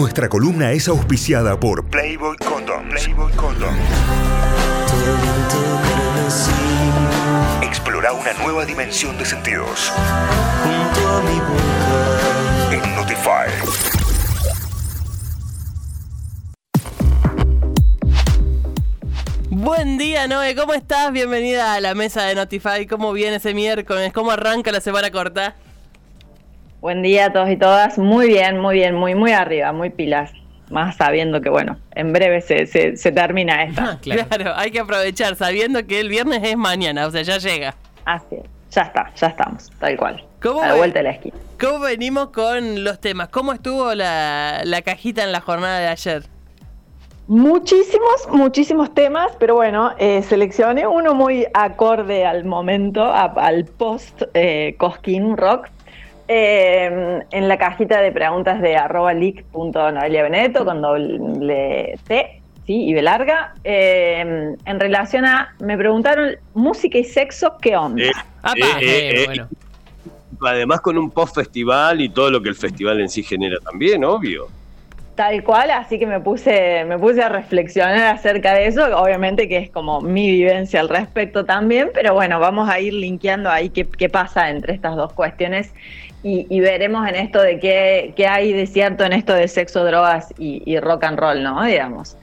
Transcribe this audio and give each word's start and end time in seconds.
Nuestra 0.00 0.30
columna 0.30 0.72
es 0.72 0.88
auspiciada 0.88 1.60
por 1.60 1.84
Playboy 1.84 2.34
Condom. 2.38 2.88
Playboy 2.88 3.30
Condom. 3.32 3.74
Explora 7.62 8.14
una 8.14 8.32
nueva 8.42 8.64
dimensión 8.64 9.18
de 9.18 9.26
sentidos. 9.26 9.92
En 12.72 12.96
Notify. 12.96 13.50
Buen 19.50 19.98
día, 19.98 20.26
Noé, 20.28 20.54
¿cómo 20.54 20.72
estás? 20.72 21.12
Bienvenida 21.12 21.74
a 21.74 21.80
la 21.82 21.94
mesa 21.94 22.22
de 22.22 22.34
Notify. 22.34 22.86
¿Cómo 22.86 23.12
viene 23.12 23.36
ese 23.36 23.52
miércoles? 23.52 24.14
¿Cómo 24.14 24.30
arranca 24.30 24.72
la 24.72 24.80
semana 24.80 25.10
corta? 25.10 25.56
Buen 26.80 27.02
día 27.02 27.26
a 27.26 27.32
todos 27.32 27.50
y 27.50 27.58
todas. 27.58 27.98
Muy 27.98 28.28
bien, 28.28 28.58
muy 28.58 28.76
bien, 28.76 28.94
muy, 28.94 29.14
muy 29.14 29.32
arriba, 29.32 29.70
muy 29.72 29.90
pilas. 29.90 30.32
Más 30.70 30.96
sabiendo 30.96 31.42
que, 31.42 31.50
bueno, 31.50 31.76
en 31.94 32.12
breve 32.12 32.40
se, 32.40 32.66
se, 32.66 33.12
termina 33.12 33.64
esto. 33.64 33.82
Ah, 33.84 33.98
claro. 34.00 34.52
hay 34.56 34.70
que 34.70 34.80
aprovechar 34.80 35.36
sabiendo 35.36 35.86
que 35.86 36.00
el 36.00 36.08
viernes 36.08 36.40
es 36.42 36.56
mañana, 36.56 37.06
o 37.06 37.10
sea, 37.10 37.20
ya 37.20 37.36
llega. 37.36 37.74
Así 38.06 38.36
es, 38.36 38.44
ya 38.70 38.82
está, 38.82 39.12
ya 39.14 39.26
estamos, 39.26 39.70
tal 39.78 39.96
cual. 39.98 40.24
¿Cómo 40.40 40.62
a 40.62 40.68
la 40.68 40.74
vuelta 40.74 41.00
de 41.00 41.02
la 41.02 41.10
esquina. 41.10 41.36
¿Cómo 41.60 41.80
venimos 41.80 42.30
con 42.30 42.82
los 42.82 42.98
temas? 42.98 43.28
¿Cómo 43.28 43.52
estuvo 43.52 43.94
la, 43.94 44.62
la 44.64 44.80
cajita 44.80 45.22
en 45.22 45.32
la 45.32 45.40
jornada 45.40 45.80
de 45.80 45.88
ayer? 45.88 46.22
Muchísimos, 47.30 48.28
muchísimos 48.32 48.92
temas, 48.92 49.32
pero 49.38 49.54
bueno, 49.54 49.92
eh, 49.98 50.22
seleccioné 50.22 50.86
uno 50.86 51.14
muy 51.14 51.46
acorde 51.54 52.24
al 52.24 52.44
momento, 52.44 53.12
al 53.12 53.66
post 53.66 54.22
eh, 54.34 54.74
Cosquín 54.78 55.36
Rock, 55.36 55.68
eh, 56.32 57.24
en 57.32 57.48
la 57.48 57.58
cajita 57.58 58.00
de 58.00 58.12
preguntas 58.12 58.62
de 58.62 58.76
arroba 58.76 59.12
leak.noelia 59.12 60.52
con 60.64 60.80
doble 60.80 61.98
T 62.06 62.42
¿sí? 62.68 62.84
y 62.84 62.94
B 62.94 63.02
larga, 63.02 63.54
eh, 63.64 64.54
en 64.64 64.80
relación 64.80 65.24
a, 65.24 65.56
me 65.58 65.76
preguntaron, 65.76 66.36
música 66.54 66.98
y 66.98 67.02
sexo, 67.02 67.56
¿qué 67.60 67.76
onda? 67.76 68.04
Eh, 68.80 69.26
además 70.40 70.80
con 70.82 70.96
un 70.98 71.10
post-festival 71.10 72.00
y 72.00 72.10
todo 72.10 72.30
lo 72.30 72.40
que 72.40 72.50
el 72.50 72.54
festival 72.54 73.00
en 73.00 73.08
sí 73.08 73.24
genera 73.24 73.56
también, 73.64 74.04
obvio. 74.04 74.46
Tal 75.16 75.42
cual, 75.42 75.72
así 75.72 75.98
que 75.98 76.06
me 76.06 76.20
puse, 76.20 76.84
me 76.84 76.96
puse 76.96 77.22
a 77.22 77.28
reflexionar 77.28 78.14
acerca 78.14 78.54
de 78.54 78.68
eso, 78.68 78.84
obviamente 78.96 79.48
que 79.48 79.56
es 79.58 79.70
como 79.70 80.00
mi 80.00 80.30
vivencia 80.30 80.78
al 80.78 80.88
respecto 80.88 81.44
también, 81.44 81.90
pero 81.92 82.14
bueno, 82.14 82.38
vamos 82.38 82.70
a 82.70 82.78
ir 82.78 82.94
linkeando 82.94 83.50
ahí 83.50 83.68
qué, 83.68 83.84
qué 83.84 84.08
pasa 84.08 84.48
entre 84.48 84.74
estas 84.74 84.94
dos 84.94 85.12
cuestiones 85.12 85.74
y, 86.22 86.60
veremos 86.60 87.08
en 87.08 87.14
esto 87.14 87.40
de 87.40 87.58
qué, 87.58 88.12
qué, 88.14 88.26
hay 88.26 88.52
de 88.52 88.66
cierto 88.66 89.04
en 89.04 89.14
esto 89.14 89.32
de 89.32 89.48
sexo, 89.48 89.84
drogas 89.84 90.34
y, 90.38 90.78
rock 90.78 91.04
and 91.04 91.18
roll, 91.18 91.42
¿no? 91.42 91.64
Digamos. 91.64 92.16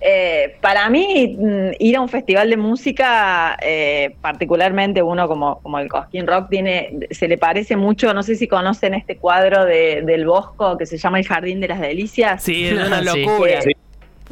Eh, 0.00 0.56
para 0.60 0.90
mí, 0.90 1.36
mm, 1.38 1.70
ir 1.78 1.96
a 1.96 2.00
un 2.00 2.08
festival 2.08 2.50
de 2.50 2.56
música, 2.56 3.56
eh, 3.62 4.16
particularmente 4.20 5.02
uno 5.02 5.28
como, 5.28 5.60
como 5.60 5.78
el 5.78 5.88
Cosquín 5.88 6.26
Rock, 6.26 6.50
tiene, 6.50 6.98
se 7.10 7.26
le 7.26 7.38
parece 7.38 7.76
mucho, 7.76 8.12
no 8.12 8.22
sé 8.22 8.34
si 8.34 8.46
conocen 8.46 8.92
este 8.92 9.16
cuadro 9.16 9.64
de, 9.64 10.02
del 10.02 10.26
Bosco 10.26 10.76
que 10.76 10.84
se 10.84 10.98
llama 10.98 11.20
El 11.20 11.26
Jardín 11.26 11.60
de 11.60 11.68
las 11.68 11.80
Delicias. 11.80 12.42
Sí, 12.42 12.66
es 12.66 12.74
una 12.86 13.00
locura. 13.00 13.60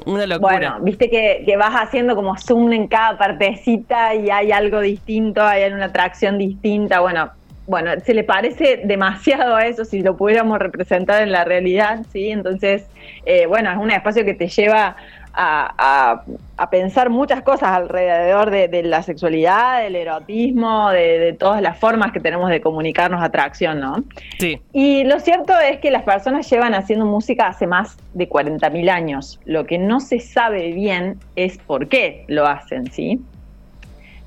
Una 0.05 0.27
locura. 0.27 0.53
Bueno, 0.53 0.79
viste 0.81 1.09
que, 1.09 1.43
que, 1.47 1.57
vas 1.57 1.75
haciendo 1.75 2.17
como 2.17 2.37
zoom 2.37 2.73
en 2.73 2.89
cada 2.89 3.17
partecita 3.17 4.15
y 4.15 4.31
hay 4.31 4.51
algo 4.51 4.81
distinto, 4.81 5.43
hay 5.43 5.73
una 5.73 5.87
atracción 5.87 6.39
distinta. 6.39 7.01
Bueno, 7.01 7.31
bueno, 7.73 7.91
se 8.05 8.13
le 8.13 8.23
parece 8.23 8.83
demasiado 8.85 9.57
a 9.57 9.67
eso 9.67 9.87
si 9.87 10.03
lo 10.03 10.15
pudiéramos 10.15 10.59
representar 10.59 11.23
en 11.23 11.33
la 11.33 11.43
realidad, 11.43 12.01
¿sí? 12.13 12.29
Entonces, 12.29 12.85
eh, 13.25 13.47
bueno, 13.47 13.73
es 13.73 13.79
un 13.79 13.91
espacio 13.91 14.27
que 14.27 14.35
te 14.35 14.49
lleva 14.49 14.95
a, 15.33 16.23
pensar 16.71 17.09
muchas 17.09 17.41
cosas 17.41 17.71
alrededor 17.71 18.51
de, 18.51 18.83
la 18.83 19.03
sexualidad, 19.03 19.83
del 19.83 19.97
erotismo, 19.97 20.91
de, 20.91 21.35
todas 21.39 21.63
las 21.63 21.79
formas 21.79 22.13
que 22.13 22.21
tenemos 22.21 22.51
de 22.51 22.61
comunicarnos 22.61 23.23
atracción, 23.23 23.81
¿no? 23.81 24.05
Sí. 24.39 24.61
Y 24.75 25.05
lo 25.05 25.19
cierto 25.19 25.59
es 25.59 25.79
que 25.79 25.91
las 25.91 26.03
personas 26.03 26.51
llevan 26.51 26.75
haciendo 26.75 27.07
música 27.07 27.47
hace 27.47 27.67
más 27.67 27.97
de 28.13 28.29
40.000 28.29 28.91
años. 28.91 29.41
Lo 29.47 29.65
que 29.65 29.79
no 29.79 30.01
se 30.01 30.21
sabe 30.21 30.73
bien 30.73 31.19
es 31.37 31.57
por 31.57 31.89
qué 31.89 32.27
lo 32.29 32.47
hacen, 32.47 32.93
¿sí? 32.93 33.19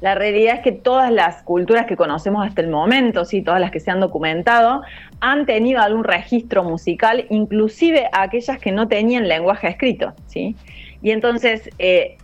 La 0.02 0.16
realidad 0.16 0.56
es 0.56 0.62
que 0.62 0.72
todas 0.72 1.12
las 1.12 1.42
culturas 1.44 1.86
que 1.86 1.96
conocemos 1.96 2.46
hasta 2.46 2.62
el 2.62 2.70
momento, 2.70 3.26
sí, 3.26 3.42
todas 3.42 3.62
las 3.62 3.72
que 3.72 3.80
se 3.80 3.92
han 3.92 4.00
documentado, 4.00 4.82
han 5.20 5.46
tenido 5.46 5.82
algún 5.82 6.04
registro 6.04 6.64
musical, 6.64 7.26
inclusive 7.30 8.10
aquellas 8.12 8.60
que 8.60 8.72
no 8.72 8.88
tenían 8.88 9.28
lenguaje 9.28 9.68
escrito, 9.68 10.14
¿sí? 10.28 10.56
Y 11.02 11.12
entonces, 11.12 11.70
eh, 11.80 12.18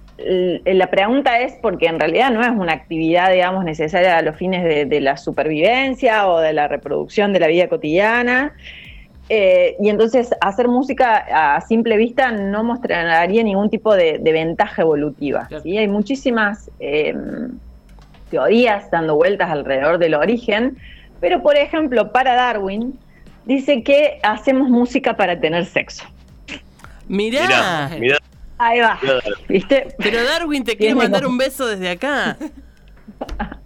la 0.66 0.88
pregunta 0.88 1.40
es 1.40 1.54
porque 1.62 1.88
en 1.88 2.00
realidad 2.00 2.32
no 2.32 2.42
es 2.42 2.50
una 2.50 2.74
actividad, 2.74 3.32
digamos, 3.32 3.64
necesaria 3.64 4.18
a 4.18 4.22
los 4.22 4.36
fines 4.36 4.64
de, 4.64 5.02
la 5.02 5.18
supervivencia 5.18 6.28
o 6.28 6.40
de 6.40 6.54
la 6.54 6.68
reproducción 6.68 7.34
de 7.34 7.40
la 7.40 7.48
vida 7.48 7.68
cotidiana. 7.68 8.54
Eh, 9.30 9.78
y 9.80 9.90
entonces 9.90 10.34
hacer 10.42 10.68
música 10.68 11.56
a 11.56 11.62
simple 11.62 11.96
vista 11.96 12.32
no 12.32 12.64
mostraría 12.64 13.44
ningún 13.44 13.70
tipo 13.70 13.96
de, 13.96 14.20
ventaja 14.20 14.82
evolutiva. 14.82 15.48
¿sí? 15.64 15.78
Hay 15.78 15.88
muchísimas 15.88 16.70
em, 16.80 17.52
teorías 18.30 18.92
dando 18.92 19.16
vueltas 19.16 19.50
alrededor 19.50 20.00
del 20.00 20.16
origen, 20.16 20.78
pero 21.22 21.42
por 21.42 21.56
ejemplo, 21.56 22.12
para 22.12 22.36
Darwin, 22.36 22.98
dice 23.46 23.84
que 23.84 24.20
hacemos 24.24 24.70
música 24.70 25.16
para 25.16 25.40
tener 25.40 25.66
sexo. 25.66 26.06
Mirá, 27.08 27.90
mirá. 28.00 28.18
Ahí 28.58 28.80
va. 28.80 29.00
¿Viste? 29.48 29.88
Pero 29.98 30.24
Darwin 30.24 30.64
te 30.64 30.78
quiere 30.78 30.94
mandar 30.94 31.26
un 31.26 31.38
beso 31.38 31.66
desde 31.66 31.90
acá. 31.90 32.38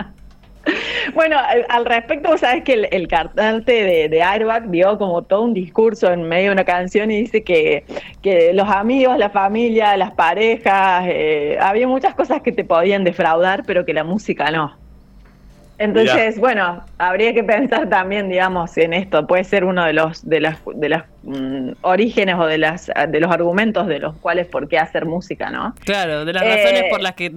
Bueno, 1.13 1.37
al, 1.69 1.85
respecto, 1.85 2.29
vos 2.29 2.41
sabes 2.41 2.63
que 2.63 2.73
el, 2.73 3.07
cantante 3.07 3.71
de, 3.71 4.09
de, 4.09 4.23
Airbag 4.23 4.69
dio 4.69 4.97
como 4.97 5.21
todo 5.21 5.43
un 5.43 5.53
discurso 5.53 6.11
en 6.11 6.23
medio 6.23 6.47
de 6.47 6.53
una 6.53 6.65
canción 6.65 7.11
y 7.11 7.21
dice 7.21 7.43
que, 7.43 7.83
que 8.21 8.53
los 8.53 8.67
amigos, 8.69 9.17
la 9.17 9.29
familia, 9.29 9.95
las 9.97 10.11
parejas, 10.11 11.05
eh, 11.07 11.57
había 11.61 11.87
muchas 11.87 12.15
cosas 12.15 12.41
que 12.41 12.51
te 12.51 12.63
podían 12.63 13.03
defraudar, 13.03 13.63
pero 13.65 13.85
que 13.85 13.93
la 13.93 14.03
música 14.03 14.51
no. 14.51 14.75
Entonces, 15.77 16.39
bueno, 16.39 16.83
habría 16.97 17.33
que 17.33 17.43
pensar 17.43 17.89
también, 17.89 18.29
digamos, 18.29 18.77
en 18.77 18.93
esto. 18.93 19.27
Puede 19.27 19.43
ser 19.43 19.65
uno 19.65 19.83
de 19.83 19.91
los 19.91 20.27
de 20.27 20.39
las 20.39 20.59
de 20.73 20.89
los 20.89 21.01
mm, 21.23 21.71
orígenes 21.81 22.35
o 22.39 22.45
de 22.45 22.57
las 22.57 22.89
de 23.09 23.19
los 23.19 23.29
argumentos 23.29 23.85
de 23.87 23.99
los 23.99 24.15
cuales 24.15 24.47
por 24.47 24.69
qué 24.69 24.79
hacer 24.79 25.05
música, 25.05 25.49
¿no? 25.49 25.75
Claro, 25.83 26.23
de 26.23 26.31
las 26.31 26.43
razones 26.43 26.83
por 26.89 27.01
eh, 27.01 27.03
las 27.03 27.15
que 27.15 27.31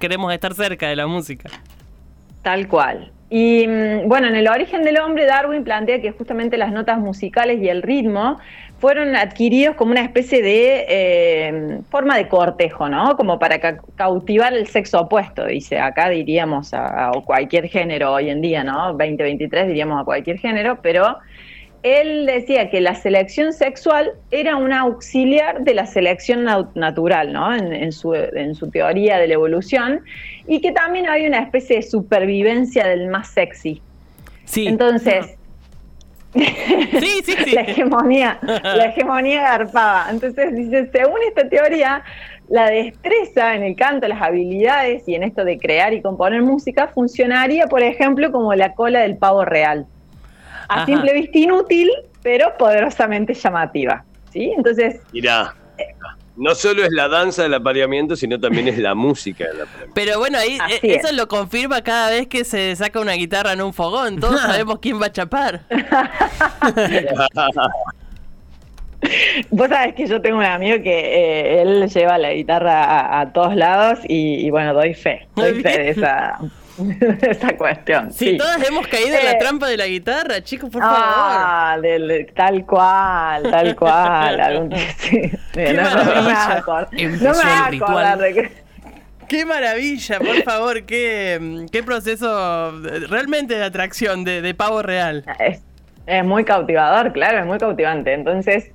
queremos 0.00 0.32
estar 0.32 0.54
cerca 0.54 0.88
de 0.88 0.96
la 0.96 1.06
música. 1.06 1.48
Tal 2.44 2.68
cual. 2.68 3.10
Y 3.30 3.66
mm, 3.66 4.06
bueno, 4.06 4.28
en 4.28 4.36
el 4.36 4.46
origen 4.46 4.84
del 4.84 4.98
hombre, 4.98 5.24
Darwin 5.24 5.64
plantea 5.64 6.00
que 6.00 6.12
justamente 6.12 6.56
las 6.58 6.70
notas 6.72 6.98
musicales 6.98 7.60
y 7.60 7.68
el 7.68 7.82
ritmo 7.82 8.38
fueron 8.78 9.16
adquiridos 9.16 9.76
como 9.76 9.92
una 9.92 10.02
especie 10.02 10.42
de 10.42 10.84
eh, 10.88 11.78
forma 11.90 12.18
de 12.18 12.28
cortejo, 12.28 12.88
¿no? 12.88 13.16
Como 13.16 13.38
para 13.38 13.58
cautivar 13.96 14.52
el 14.52 14.66
sexo 14.66 15.00
opuesto, 15.00 15.46
dice. 15.46 15.78
Acá 15.78 16.10
diríamos 16.10 16.74
a, 16.74 17.08
a, 17.08 17.12
cualquier 17.24 17.66
género 17.68 18.12
hoy 18.12 18.28
en 18.28 18.42
día, 18.42 18.62
¿no? 18.62 18.88
2023 18.88 19.68
diríamos 19.68 20.02
a 20.02 20.04
cualquier 20.04 20.38
género, 20.38 20.80
pero 20.82 21.16
él 21.84 22.24
decía 22.24 22.70
que 22.70 22.80
la 22.80 22.94
selección 22.94 23.52
sexual 23.52 24.12
era 24.30 24.56
un 24.56 24.72
auxiliar 24.72 25.60
de 25.64 25.74
la 25.74 25.84
selección 25.84 26.42
natural, 26.74 27.32
¿no? 27.34 27.54
En, 27.54 27.92
su, 27.92 28.70
teoría 28.72 29.18
de 29.18 29.28
la 29.28 29.34
evolución, 29.34 30.00
y 30.48 30.62
que 30.62 30.72
también 30.72 31.06
había 31.06 31.28
una 31.28 31.40
especie 31.40 31.76
de 31.76 31.82
supervivencia 31.82 32.86
del 32.86 33.08
más 33.08 33.28
sexy. 33.28 33.82
Sí. 34.46 34.66
Entonces, 34.66 35.36
sí, 36.34 37.22
sí, 37.22 37.34
sí. 37.44 37.50
la 37.54 37.60
hegemonía, 37.60 38.38
la 38.42 38.86
hegemonía 38.86 39.42
garpaba. 39.42 40.06
Entonces 40.08 40.56
dice, 40.56 40.88
según 40.90 41.18
esta 41.28 41.46
teoría, 41.50 42.02
la 42.48 42.70
destreza 42.70 43.54
en 43.56 43.62
el 43.62 43.76
canto, 43.76 44.08
las 44.08 44.22
habilidades 44.22 45.06
y 45.06 45.16
en 45.16 45.22
esto 45.22 45.44
de 45.44 45.58
crear 45.58 45.92
y 45.92 46.00
componer 46.00 46.40
música 46.40 46.88
funcionaría, 46.88 47.66
por 47.66 47.82
ejemplo, 47.82 48.32
como 48.32 48.54
la 48.54 48.72
cola 48.72 49.00
del 49.00 49.18
pavo 49.18 49.44
real 49.44 49.86
a 50.68 50.86
simple 50.86 51.12
vista 51.12 51.38
inútil, 51.38 51.90
pero 52.22 52.56
poderosamente 52.56 53.34
llamativa. 53.34 54.04
¿sí? 54.32 54.52
Entonces. 54.56 55.00
Mirá. 55.12 55.54
No 56.36 56.54
solo 56.56 56.82
es 56.82 56.90
la 56.90 57.08
danza 57.08 57.44
del 57.44 57.54
apareamiento, 57.54 58.16
sino 58.16 58.40
también 58.40 58.66
es 58.66 58.76
la 58.78 58.94
música 58.96 59.44
del 59.44 59.62
apareamiento. 59.62 59.92
Pero 59.94 60.18
bueno, 60.18 60.38
ahí 60.38 60.58
eh, 60.70 60.80
eso 60.82 61.12
lo 61.12 61.28
confirma 61.28 61.82
cada 61.82 62.10
vez 62.10 62.26
que 62.26 62.44
se 62.44 62.74
saca 62.74 62.98
una 62.98 63.12
guitarra 63.12 63.52
en 63.52 63.62
un 63.62 63.72
fogón. 63.72 64.18
Todos 64.20 64.40
sabemos 64.40 64.80
quién 64.80 65.00
va 65.00 65.06
a 65.06 65.12
chapar. 65.12 65.60
Vos 69.50 69.68
sabés 69.68 69.94
que 69.94 70.06
yo 70.06 70.20
tengo 70.22 70.38
un 70.38 70.44
amigo 70.44 70.82
que 70.82 70.98
eh, 70.98 71.62
él 71.62 71.88
lleva 71.88 72.16
la 72.16 72.32
guitarra 72.32 73.20
a, 73.20 73.32
todos 73.34 73.54
lados 73.54 73.98
y, 74.08 74.48
bueno, 74.48 74.72
doy 74.72 74.94
fe, 74.94 75.28
doy 75.36 75.60
fe 75.60 75.78
de 75.78 75.90
esa, 75.90 76.38
esa 77.22 77.56
cuestión. 77.56 78.12
Sí, 78.12 78.36
todas 78.36 78.66
hemos 78.68 78.86
caído 78.88 79.16
en 79.16 79.24
la 79.24 79.32
eh, 79.32 79.38
trampa 79.38 79.68
de 79.68 79.76
la 79.76 79.86
guitarra, 79.86 80.42
chicos, 80.42 80.70
por 80.70 80.82
favor. 80.82 80.98
Ah, 80.98 81.76
tal 82.34 82.66
cual, 82.66 83.42
tal 83.50 83.76
cual. 83.76 84.68
Qué 85.52 85.72
no, 85.72 85.82
maravilla. 85.82 86.62
No 87.20 87.32
me 87.34 87.76
acordar 87.76 88.18
de 88.18 88.34
que... 88.34 88.64
Qué 89.28 89.46
maravilla, 89.46 90.18
por 90.18 90.42
favor, 90.44 90.84
qué, 90.84 91.66
qué 91.72 91.82
proceso 91.82 92.72
realmente 93.08 93.56
de 93.56 93.64
atracción, 93.64 94.22
de, 94.22 94.42
de 94.42 94.54
pavo 94.54 94.82
real. 94.82 95.24
Es, 95.38 95.62
es 96.06 96.24
muy 96.24 96.44
cautivador, 96.44 97.12
claro, 97.12 97.38
es 97.38 97.46
muy 97.46 97.58
cautivante. 97.58 98.12
Entonces, 98.12 98.70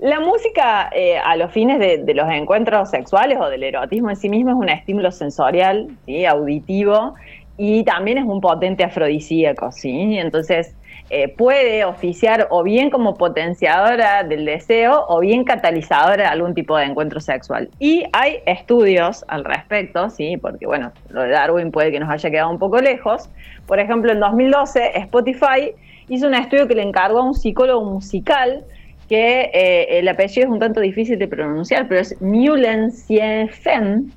la 0.00 0.20
música 0.20 0.90
eh, 0.92 1.18
a 1.18 1.36
los 1.36 1.52
fines 1.52 1.78
de, 1.80 2.14
los 2.14 2.30
encuentros 2.30 2.90
sexuales 2.90 3.38
o 3.40 3.48
del 3.48 3.64
erotismo 3.64 4.10
en 4.10 4.16
sí 4.16 4.28
mismo 4.28 4.50
es 4.50 4.56
un 4.56 4.68
estímulo 4.68 5.10
sensorial, 5.10 5.88
¿sí? 6.06 6.24
auditivo, 6.24 7.14
y 7.58 7.82
también 7.82 8.18
es 8.18 8.24
un 8.24 8.40
potente 8.40 8.84
afrodisíaco, 8.84 9.72
¿sí? 9.72 10.16
Entonces 10.16 10.74
eh, 11.10 11.28
puede 11.28 11.84
oficiar 11.84 12.46
o 12.50 12.62
bien 12.62 12.88
como 12.88 13.14
potenciadora 13.14 14.22
del 14.22 14.44
deseo 14.44 15.04
o 15.08 15.20
bien 15.20 15.42
catalizadora 15.42 16.22
de 16.22 16.28
algún 16.28 16.54
tipo 16.54 16.76
de 16.76 16.84
encuentro 16.84 17.18
sexual. 17.18 17.68
Y 17.80 18.04
hay 18.12 18.36
estudios 18.46 19.24
al 19.26 19.44
respecto, 19.44 20.08
¿sí? 20.08 20.36
Porque 20.36 20.66
bueno, 20.66 20.92
lo 21.10 21.22
de 21.22 21.30
Darwin 21.30 21.72
puede 21.72 21.90
que 21.90 21.98
nos 21.98 22.08
haya 22.08 22.30
quedado 22.30 22.50
un 22.50 22.58
poco 22.58 22.78
lejos. 22.78 23.28
Por 23.66 23.80
ejemplo, 23.80 24.12
en 24.12 24.20
2012 24.20 24.92
Spotify 25.00 25.72
hizo 26.08 26.28
un 26.28 26.34
estudio 26.34 26.68
que 26.68 26.76
le 26.76 26.82
encargó 26.82 27.18
a 27.18 27.24
un 27.24 27.34
psicólogo 27.34 27.84
musical 27.84 28.64
que 29.08 29.50
eh, 29.52 29.98
el 29.98 30.06
apellido 30.06 30.46
es 30.46 30.52
un 30.52 30.58
tanto 30.58 30.80
difícil 30.80 31.18
de 31.18 31.26
pronunciar, 31.26 31.88
pero 31.88 32.02
es 32.02 32.20
Mullensiefen, 32.20 34.12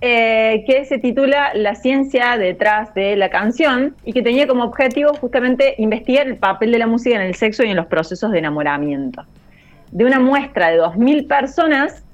eh, 0.00 0.64
que 0.66 0.84
se 0.84 0.98
titula 0.98 1.52
La 1.54 1.74
ciencia 1.74 2.36
detrás 2.36 2.92
de 2.94 3.16
la 3.16 3.30
canción 3.30 3.94
y 4.04 4.12
que 4.12 4.22
tenía 4.22 4.46
como 4.46 4.64
objetivo 4.64 5.14
justamente 5.14 5.74
investigar 5.78 6.26
el 6.26 6.36
papel 6.36 6.72
de 6.72 6.78
la 6.78 6.86
música 6.86 7.16
en 7.16 7.22
el 7.22 7.34
sexo 7.34 7.64
y 7.64 7.70
en 7.70 7.76
los 7.76 7.86
procesos 7.86 8.30
de 8.30 8.38
enamoramiento. 8.38 9.24
De 9.92 10.04
una 10.04 10.20
muestra 10.20 10.68
de 10.68 10.80
2.000 10.80 11.26
personas, 11.26 12.04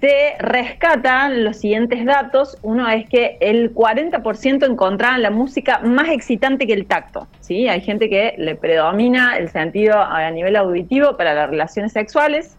se 0.00 0.34
rescatan 0.40 1.44
los 1.44 1.58
siguientes 1.58 2.04
datos. 2.04 2.58
Uno 2.62 2.88
es 2.88 3.08
que 3.08 3.36
el 3.40 3.72
40% 3.72 4.68
encontraban 4.68 5.22
la 5.22 5.30
música 5.30 5.78
más 5.78 6.08
excitante 6.08 6.66
que 6.66 6.72
el 6.72 6.86
tacto. 6.86 7.28
¿sí? 7.40 7.68
Hay 7.68 7.82
gente 7.82 8.10
que 8.10 8.34
le 8.36 8.56
predomina 8.56 9.36
el 9.36 9.48
sentido 9.50 10.00
a 10.00 10.28
nivel 10.30 10.56
auditivo 10.56 11.16
para 11.16 11.34
las 11.34 11.50
relaciones 11.50 11.92
sexuales. 11.92 12.56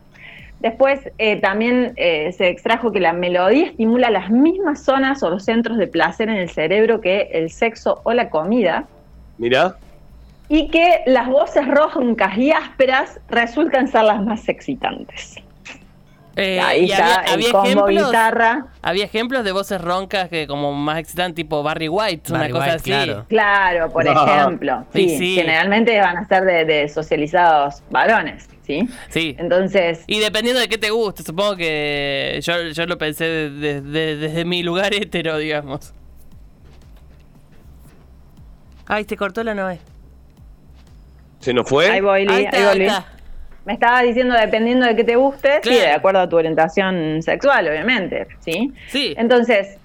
Después 0.64 1.02
eh, 1.18 1.42
también 1.42 1.92
eh, 1.98 2.32
se 2.32 2.48
extrajo 2.48 2.94
que 2.94 3.02
la 3.02 3.12
melodía 3.12 3.66
estimula 3.66 4.10
las 4.10 4.30
mismas 4.30 4.82
zonas 4.82 5.22
o 5.22 5.30
los 5.30 5.44
centros 5.44 5.78
de 5.78 5.88
placer 5.88 6.30
en 6.30 6.38
el 6.38 6.50
cerebro 6.50 7.02
que 7.02 7.30
el 7.34 7.52
sexo 7.52 8.00
o 8.06 8.14
la 8.14 8.30
comida. 8.30 8.86
Mira. 9.38 9.76
Y 10.48 10.70
que 10.70 11.02
las 11.06 11.28
voces 11.28 11.68
roncas 11.68 12.38
y 12.38 12.52
ásperas 12.52 13.20
resultan 13.28 13.90
ser 13.90 14.06
las 14.06 14.24
más 14.24 14.48
excitantes. 14.48 15.36
Eh, 16.38 16.62
Ahí 16.62 16.90
está 16.90 17.24
había, 17.34 17.50
ejemplos, 17.50 18.08
guitarra. 18.08 18.66
Había 18.82 19.04
ejemplos 19.04 19.44
de 19.44 19.52
voces 19.52 19.82
roncas 19.82 20.30
que 20.30 20.48
como 20.48 20.72
más 20.72 20.98
excitantes, 20.98 21.36
tipo 21.36 21.62
Barry 21.62 21.90
White, 21.90 22.32
una 22.32 22.50
cosa 22.50 22.76
así. 22.76 22.94
Claro, 23.28 23.92
por 23.92 24.08
ejemplo. 24.08 24.86
Sí, 24.94 25.36
Generalmente 25.36 26.00
van 26.00 26.20
a 26.20 26.26
ser 26.26 26.46
de, 26.46 26.88
socializados 26.88 27.84
varones. 27.92 28.48
¿Sí? 28.64 28.88
Sí. 29.10 29.36
Entonces. 29.38 30.04
Y 30.08 30.20
dependiendo 30.20 30.62
de 30.62 30.68
qué 30.68 30.78
te 30.78 30.90
guste, 30.90 31.24
supongo 31.24 31.58
que 31.58 32.40
yo, 32.42 32.70
yo 32.70 32.86
lo 32.86 32.98
pensé 32.98 33.26
desde 33.26 34.46
mi 34.46 34.64
lugar 34.64 34.94
hetero, 34.96 35.38
digamos. 35.38 35.94
Ay, 38.86 39.06
te 39.06 39.16
cortó 39.16 39.44
la 39.44 39.54
Noé. 39.54 39.80
¿Se 41.40 41.54
nos 41.54 41.68
fue? 41.68 41.90
Ahí 41.90 42.02
voy, 42.02 42.26
ahí, 42.30 42.46
ahí 42.46 42.88
me 43.66 43.74
estaba 43.74 44.02
diciendo 44.02 44.36
dependiendo 44.36 44.86
de 44.86 44.96
qué 44.96 45.04
te 45.04 45.16
guste, 45.16 45.62
sí, 45.64 45.70
de 45.70 45.92
acuerdo 45.92 46.20
a 46.20 46.30
tu 46.30 46.36
orientación 46.36 47.22
sexual, 47.22 47.68
obviamente, 47.68 48.28
¿sí? 48.40 48.74
Sí. 48.88 49.14
Entonces, 49.18 49.78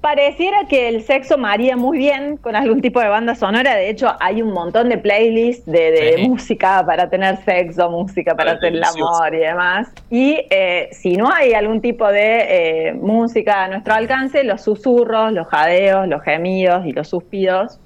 pareciera 0.00 0.66
que 0.68 0.88
el 0.88 1.02
sexo 1.02 1.36
maría 1.36 1.76
muy 1.76 1.98
bien 1.98 2.36
con 2.36 2.56
algún 2.56 2.80
tipo 2.80 3.00
de 3.00 3.08
banda 3.08 3.34
sonora. 3.34 3.74
De 3.74 3.90
hecho, 3.90 4.14
hay 4.20 4.42
un 4.42 4.52
montón 4.52 4.88
de 4.88 4.98
playlists 4.98 5.66
de, 5.66 6.16
música 6.26 6.84
para 6.84 7.08
tener 7.08 7.36
sexo, 7.44 7.90
música 7.90 8.34
para 8.34 8.52
hacer 8.52 8.74
el 8.74 8.84
amor 8.84 9.34
y 9.34 9.38
demás. 9.38 9.88
Y 10.10 10.38
eh, 10.50 10.88
si 10.92 11.16
no 11.16 11.32
hay 11.32 11.52
algún 11.52 11.80
tipo 11.80 12.06
de 12.08 12.88
eh, 12.88 12.92
música 12.94 13.64
a 13.64 13.68
nuestro 13.68 13.94
alcance, 13.94 14.44
los 14.44 14.62
susurros, 14.62 15.32
los 15.32 15.46
jadeos, 15.48 16.08
los 16.08 16.22
gemidos 16.22 16.86
y 16.86 16.92
los 16.92 17.08
suspidos 17.08 17.78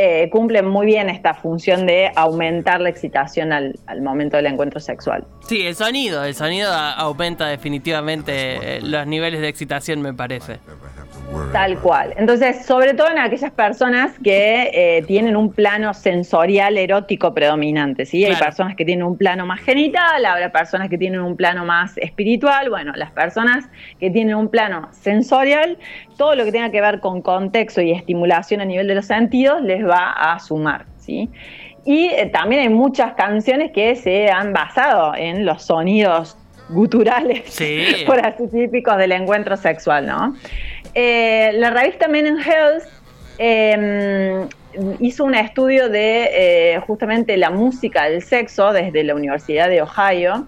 eh, 0.00 0.28
cumplen 0.30 0.64
muy 0.64 0.86
bien 0.86 1.10
esta 1.10 1.34
función 1.34 1.84
de 1.84 2.12
aumentar 2.14 2.80
la 2.80 2.88
excitación 2.88 3.52
al, 3.52 3.74
momento 4.00 4.36
del 4.36 4.46
encuentro 4.46 4.78
sexual. 4.78 5.24
Sí, 5.48 5.66
el 5.66 5.74
sonido, 5.74 6.22
el 6.22 6.36
sonido 6.36 6.72
aumenta 6.72 7.48
definitivamente 7.48 8.76
eh, 8.76 8.80
los 8.80 9.08
niveles 9.08 9.40
de 9.40 9.48
excitación, 9.48 10.00
me 10.00 10.14
parece. 10.14 10.60
Tal 11.52 11.78
cual. 11.78 12.14
Entonces, 12.16 12.64
sobre 12.66 12.94
todo 12.94 13.08
en 13.10 13.18
aquellas 13.18 13.50
personas 13.50 14.18
que 14.22 14.70
eh, 14.72 15.02
tienen 15.06 15.36
un 15.36 15.52
plano 15.52 15.94
sensorial 15.94 16.76
erótico 16.76 17.32
predominante, 17.32 18.04
¿sí? 18.04 18.24
Hay 18.24 18.36
personas 18.36 18.76
que 18.76 18.84
tienen 18.84 19.04
un 19.04 19.16
plano 19.16 19.46
más 19.46 19.60
genital, 19.60 20.24
habrá 20.24 20.52
personas 20.52 20.88
que 20.88 20.98
tienen 20.98 21.20
un 21.20 21.36
plano 21.36 21.64
más 21.64 21.96
espiritual. 21.98 22.68
Bueno, 22.70 22.92
las 22.96 23.10
personas 23.12 23.68
que 23.98 24.10
tienen 24.10 24.36
un 24.36 24.48
plano 24.48 24.88
sensorial, 24.92 25.78
todo 26.16 26.34
lo 26.34 26.44
que 26.44 26.52
tenga 26.52 26.70
que 26.70 26.80
ver 26.80 27.00
con 27.00 27.22
contexto 27.22 27.80
y 27.80 27.92
estimulación 27.92 28.60
a 28.60 28.64
nivel 28.64 28.86
de 28.86 28.94
los 28.94 29.06
sentidos 29.06 29.62
les 29.62 29.86
va 29.86 30.12
a 30.12 30.38
sumar, 30.38 30.84
¿sí? 30.98 31.30
Y 31.84 32.08
eh, 32.08 32.26
también 32.26 32.62
hay 32.62 32.68
muchas 32.68 33.14
canciones 33.14 33.72
que 33.72 33.96
se 33.96 34.30
han 34.30 34.52
basado 34.52 35.14
en 35.14 35.46
los 35.46 35.62
sonidos 35.62 36.36
guturales, 36.68 37.58
por 38.06 38.24
así 38.24 38.46
típicos 38.48 38.98
del 38.98 39.12
encuentro 39.12 39.56
sexual, 39.56 40.06
¿no? 40.06 40.34
Eh, 40.94 41.52
la 41.54 41.70
revista 41.70 42.08
Men 42.08 42.26
in 42.26 42.38
Health 42.38 42.84
em, 43.38 44.48
hizo 45.00 45.24
un 45.24 45.34
estudio 45.34 45.88
de 45.88 46.30
eh, 46.74 46.80
justamente 46.80 47.36
la 47.36 47.50
música 47.50 48.04
del 48.04 48.22
sexo 48.22 48.72
desde 48.72 49.04
la 49.04 49.14
Universidad 49.14 49.68
de 49.68 49.82
Ohio 49.82 50.46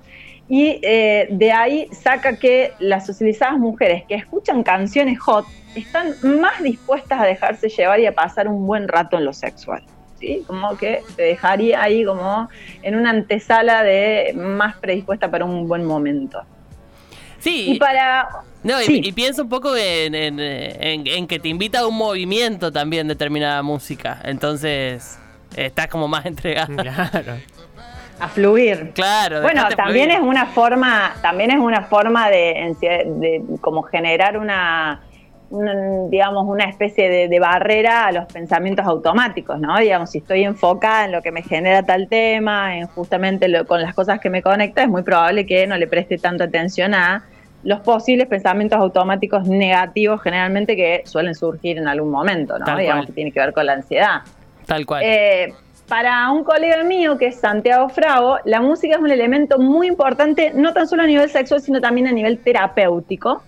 y 0.48 0.80
eh, 0.82 1.28
de 1.30 1.52
ahí 1.52 1.88
saca 1.92 2.36
que 2.36 2.72
las 2.80 3.06
socializadas 3.06 3.58
mujeres 3.58 4.02
que 4.08 4.16
escuchan 4.16 4.64
canciones 4.64 5.18
hot 5.20 5.46
están 5.76 6.14
más 6.40 6.60
dispuestas 6.62 7.20
a 7.20 7.24
dejarse 7.24 7.68
llevar 7.68 8.00
y 8.00 8.06
a 8.06 8.14
pasar 8.14 8.48
un 8.48 8.66
buen 8.66 8.88
rato 8.88 9.16
en 9.16 9.24
lo 9.24 9.32
sexual. 9.32 9.84
¿Sí? 10.18 10.42
Como 10.46 10.76
que 10.76 11.02
te 11.16 11.22
dejaría 11.22 11.80
ahí 11.80 12.04
como 12.04 12.48
en 12.82 12.94
una 12.94 13.10
antesala 13.10 13.82
de 13.82 14.32
más 14.34 14.76
predispuesta 14.76 15.30
para 15.30 15.44
un 15.44 15.66
buen 15.66 15.84
momento. 15.84 16.42
Sí. 17.38 17.72
Y 17.72 17.78
para. 17.78 18.28
No, 18.62 18.82
y, 18.82 19.12
pienso 19.12 19.42
un 19.42 19.48
poco 19.48 19.74
en, 19.76 21.26
que 21.26 21.38
te 21.38 21.48
invita 21.48 21.80
a 21.80 21.86
un 21.86 21.96
movimiento 21.96 22.70
también 22.70 23.08
determinada 23.08 23.62
música. 23.62 24.20
Entonces, 24.24 25.18
estás 25.56 25.88
como 25.88 26.08
más 26.08 26.26
entregado. 26.26 26.76
Claro. 26.76 27.38
A 28.18 28.28
fluir. 28.28 28.92
Claro. 28.94 29.40
Bueno, 29.40 29.66
también 29.74 30.10
es 30.10 30.20
una 30.20 30.46
forma, 30.46 31.14
también 31.22 31.50
es 31.50 31.58
una 31.58 31.84
forma 31.84 32.28
de, 32.28 32.76
de 32.80 33.42
como 33.62 33.82
generar 33.82 34.36
una 34.36 35.00
digamos, 35.50 36.46
una 36.46 36.64
especie 36.64 37.28
de, 37.28 37.40
barrera 37.40 38.06
a 38.06 38.12
los 38.12 38.26
pensamientos 38.32 38.86
automáticos, 38.86 39.58
¿no? 39.58 39.76
Digamos, 39.78 40.10
si 40.10 40.18
estoy 40.18 40.44
enfocada 40.44 41.06
en 41.06 41.12
lo 41.12 41.22
que 41.22 41.32
me 41.32 41.42
genera 41.42 41.82
tal 41.82 42.08
tema, 42.08 42.76
en 42.76 42.86
justamente 42.86 43.48
lo, 43.48 43.66
con 43.66 43.82
las 43.82 43.92
cosas 43.94 44.20
que 44.20 44.30
me 44.30 44.42
conecta, 44.42 44.82
es 44.82 44.88
muy 44.88 45.02
probable 45.02 45.46
que 45.46 45.66
no 45.66 45.76
le 45.76 45.88
preste 45.88 46.18
tanta 46.18 46.44
atención 46.44 46.94
a 46.94 47.24
los 47.62 47.80
posibles 47.80 48.26
pensamientos 48.26 48.78
automáticos 48.78 49.46
negativos 49.46 50.22
generalmente 50.22 50.76
que 50.76 51.02
suelen 51.04 51.34
surgir 51.34 51.78
en 51.78 51.88
algún 51.88 52.10
momento, 52.10 52.58
¿no? 52.58 52.76
digamos, 52.76 53.06
que 53.06 53.12
tiene 53.12 53.32
que 53.32 53.40
ver 53.40 53.52
con 53.52 53.66
la 53.66 53.74
ansiedad. 53.74 54.22
Tal 54.66 54.86
cual. 54.86 55.02
Eh, 55.04 55.52
para 55.88 56.30
un 56.30 56.44
colega 56.44 56.84
mío 56.84 57.18
que 57.18 57.26
es 57.26 57.40
Santiago 57.40 57.88
Frago, 57.88 58.38
la 58.44 58.60
música 58.60 58.94
es 58.94 59.00
un 59.00 59.10
elemento 59.10 59.58
muy 59.58 59.88
importante, 59.88 60.52
no 60.54 60.72
tan 60.72 60.86
solo 60.86 61.02
a 61.02 61.06
nivel 61.06 61.28
sexual, 61.28 61.60
sino 61.60 61.80
también 61.80 62.06
a 62.06 62.12
nivel 62.12 62.38
terapéutico 62.38 63.42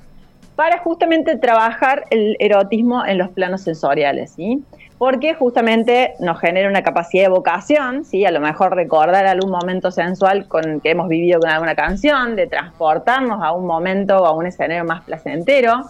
para 0.56 0.78
justamente 0.78 1.36
trabajar 1.36 2.04
el 2.10 2.36
erotismo 2.40 3.06
en 3.06 3.18
los 3.18 3.30
planos 3.30 3.62
sensoriales, 3.62 4.32
¿sí? 4.32 4.62
Porque 5.02 5.34
justamente 5.34 6.14
nos 6.20 6.38
genera 6.38 6.68
una 6.68 6.84
capacidad 6.84 7.22
de 7.22 7.26
evocación, 7.26 8.04
¿sí? 8.04 8.24
A 8.24 8.30
lo 8.30 8.38
mejor 8.38 8.76
recordar 8.76 9.26
algún 9.26 9.50
momento 9.50 9.90
sensual 9.90 10.46
con 10.46 10.80
que 10.80 10.90
hemos 10.90 11.08
vivido 11.08 11.40
con 11.40 11.50
alguna 11.50 11.74
canción, 11.74 12.36
de 12.36 12.46
transportarnos 12.46 13.42
a 13.42 13.50
un 13.50 13.66
momento 13.66 14.18
o 14.18 14.26
a 14.26 14.30
un 14.30 14.46
escenario 14.46 14.84
más 14.84 15.02
placentero. 15.02 15.86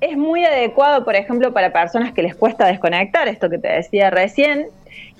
Es 0.00 0.16
muy 0.16 0.44
adecuado, 0.44 1.04
por 1.04 1.14
ejemplo, 1.14 1.52
para 1.52 1.72
personas 1.72 2.12
que 2.14 2.24
les 2.24 2.34
cuesta 2.34 2.66
desconectar, 2.66 3.28
esto 3.28 3.48
que 3.48 3.58
te 3.58 3.68
decía 3.68 4.10
recién, 4.10 4.66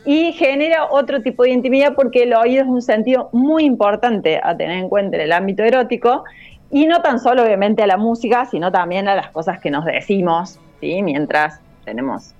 y 0.05 0.33
genera 0.33 0.87
otro 0.91 1.23
tipo 1.23 1.45
de 1.45 1.51
intimidad 1.51 1.95
porque 1.95 2.25
el 2.25 2.35
oído 2.35 2.65
es 2.65 2.69
un 2.69 2.83
sentido 2.83 3.29
muy 3.31 3.67
importante 3.67 4.41
a 4.43 4.57
tener 4.57 4.79
en 4.79 4.89
cuenta 4.89 5.17
en 5.17 5.23
el 5.23 5.33
ámbito 5.33 5.63
erótico 5.63 6.25
y 6.73 6.89
no 6.89 7.03
tan 7.03 7.21
solo 7.21 7.45
obviamente 7.45 7.85
a 7.85 7.87
la 7.87 7.99
música, 7.99 8.47
sino 8.47 8.73
también 8.73 9.07
a 9.07 9.15
las 9.15 9.31
cosas 9.31 9.61
que 9.61 9.71
nos 9.71 9.85
decimos, 9.85 10.59
¿sí? 10.81 11.05
Mientras 11.05 11.61
tenemos, 11.85 12.35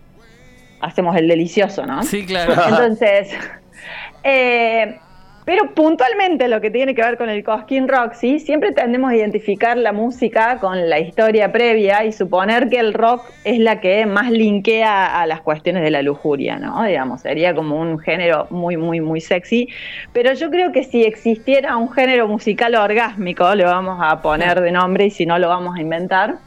hacemos 0.81 1.17
el 1.17 1.29
delicioso, 1.29 1.87
¿no? 1.87 2.03
Sí, 2.03 2.25
claro. 2.25 2.55
Entonces, 2.69 3.31
eh, 4.25 4.99
pero 5.47 5.73
puntualmente 5.75 6.49
lo 6.49 6.61
que 6.61 6.73
tiene 6.73 6.93
que 6.93 7.03
ver 7.03 7.17
con 7.17 7.31
el 7.31 7.45
Cosquín 7.45 7.87
Roxy, 7.87 8.41
siempre 8.41 8.73
tendemos 8.73 9.13
a 9.13 9.15
identificar 9.15 9.77
la 9.77 9.93
música 9.93 10.59
con 10.59 10.91
la 10.91 10.99
historia 10.99 11.53
previa 11.53 12.05
y 12.05 12.11
suponer 12.11 12.69
que 12.69 12.81
el 12.81 12.93
rock 12.93 13.23
es 13.45 13.61
la 13.61 13.81
que 13.81 14.07
más 14.07 14.29
linkea 14.29 15.21
a 15.21 15.25
las 15.25 15.43
cuestiones 15.43 15.85
de 15.85 15.93
la 15.93 16.03
lujuria, 16.03 16.59
¿no? 16.59 16.83
Digamos, 16.83 17.21
sería 17.21 17.55
como 17.55 17.81
un 17.81 18.01
género 18.01 18.49
muy, 18.51 18.77
muy, 18.77 19.01
muy 19.01 19.21
sexy. 19.21 19.69
Pero 20.13 20.33
yo 20.33 20.51
creo 20.51 20.73
que 20.73 20.83
si 20.83 21.05
existiera 21.05 21.77
un 21.77 21.93
género 21.93 22.27
musical 22.27 22.75
orgásmico, 22.75 23.55
le 23.55 23.67
vamos 23.67 24.01
a 24.03 24.21
poner 24.23 24.61
de 24.61 24.73
nombre 24.73 25.07
y 25.07 25.11
si 25.13 25.27
no 25.27 25.39
lo 25.39 25.49
vamos 25.49 25.77
a 25.77 25.81
inventar, 25.81 26.39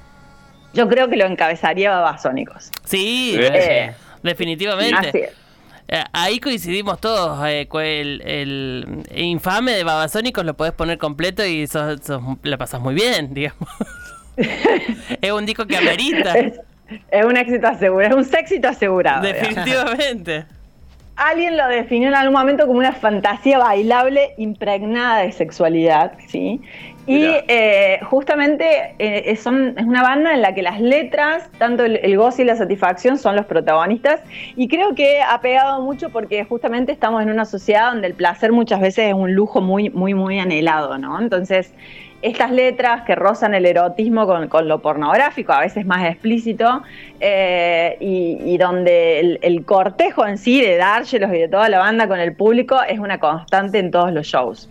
yo 0.73 0.89
creo 0.89 1.07
que 1.07 1.15
lo 1.15 1.25
encabezaría 1.25 1.91
Babasónicos. 1.91 2.69
Sí, 2.83 3.37
Eh, 3.39 3.93
definitivamente. 4.23 5.09
Así 5.09 5.17
es. 5.19 5.29
Eh, 5.87 6.03
Ahí 6.13 6.39
coincidimos 6.39 6.99
todos. 7.01 7.39
eh, 7.47 7.67
el, 7.73 8.21
el 8.21 9.03
infame 9.15 9.71
de 9.71 9.83
Babasónicos 9.83 10.45
lo 10.45 10.53
podés 10.55 10.73
poner 10.73 10.97
completo 10.99 11.43
y 11.45 11.65
sos, 11.67 11.99
sos- 12.03 12.21
la 12.43 12.57
pasas 12.57 12.79
muy 12.79 12.93
bien, 12.93 13.33
digamos. 13.33 13.67
es 15.21 15.31
un 15.31 15.45
disco 15.45 15.65
que 15.65 15.77
amerita. 15.77 16.33
Es, 16.37 16.53
es 17.11 17.25
un 17.25 17.37
éxito 17.37 17.67
asegurado, 17.67 18.19
es 18.19 18.27
un 18.27 18.35
éxito 18.35 18.67
asegurado. 18.67 19.21
Definitivamente. 19.23 20.45
Alguien 21.15 21.57
lo 21.57 21.67
definió 21.67 22.07
en 22.07 22.15
algún 22.15 22.33
momento 22.39 22.65
como 22.65 22.79
una 22.79 22.93
fantasía 22.93 23.57
bailable 23.57 24.33
impregnada 24.37 25.19
de 25.23 25.31
sexualidad, 25.33 26.13
¿sí? 26.29 26.61
Y 27.09 27.25
eh, 27.47 27.99
justamente 28.03 28.93
eh, 28.99 29.35
son, 29.35 29.73
es 29.75 29.83
una 29.83 30.03
banda 30.03 30.31
en 30.31 30.43
la 30.43 30.53
que 30.53 30.61
las 30.61 30.79
letras, 30.79 31.49
tanto 31.57 31.83
el, 31.83 31.97
el 32.03 32.15
goce 32.15 32.43
y 32.43 32.45
la 32.45 32.55
satisfacción 32.55 33.17
son 33.17 33.35
los 33.35 33.47
protagonistas. 33.47 34.21
Y 34.55 34.67
creo 34.67 34.93
que 34.93 35.19
ha 35.23 35.41
pegado 35.41 35.81
mucho 35.81 36.11
porque 36.11 36.45
justamente 36.45 36.91
estamos 36.91 37.23
en 37.23 37.31
una 37.31 37.45
sociedad 37.45 37.91
donde 37.91 38.05
el 38.05 38.13
placer 38.13 38.51
muchas 38.51 38.79
veces 38.79 39.07
es 39.07 39.15
un 39.15 39.33
lujo 39.33 39.59
muy, 39.59 39.89
muy, 39.89 40.13
muy 40.13 40.37
anhelado, 40.37 40.99
¿no? 40.99 41.19
Entonces, 41.19 41.73
estas 42.21 42.51
letras 42.51 43.01
que 43.05 43.15
rozan 43.15 43.55
el 43.55 43.65
erotismo 43.65 44.27
con, 44.27 44.47
con 44.47 44.67
lo 44.67 44.79
pornográfico, 44.79 45.51
a 45.51 45.61
veces 45.61 45.87
más 45.87 46.07
explícito, 46.07 46.83
eh, 47.19 47.97
y, 47.99 48.37
y 48.45 48.57
donde 48.59 49.19
el, 49.19 49.39
el 49.41 49.65
cortejo 49.65 50.27
en 50.27 50.37
sí 50.37 50.61
de 50.61 50.77
D'Argelos 50.77 51.33
y 51.33 51.39
de 51.39 51.47
toda 51.47 51.69
la 51.69 51.79
banda 51.79 52.07
con 52.07 52.19
el 52.19 52.35
público 52.35 52.77
es 52.87 52.99
una 52.99 53.19
constante 53.19 53.79
en 53.79 53.89
todos 53.89 54.13
los 54.13 54.27
shows. 54.27 54.69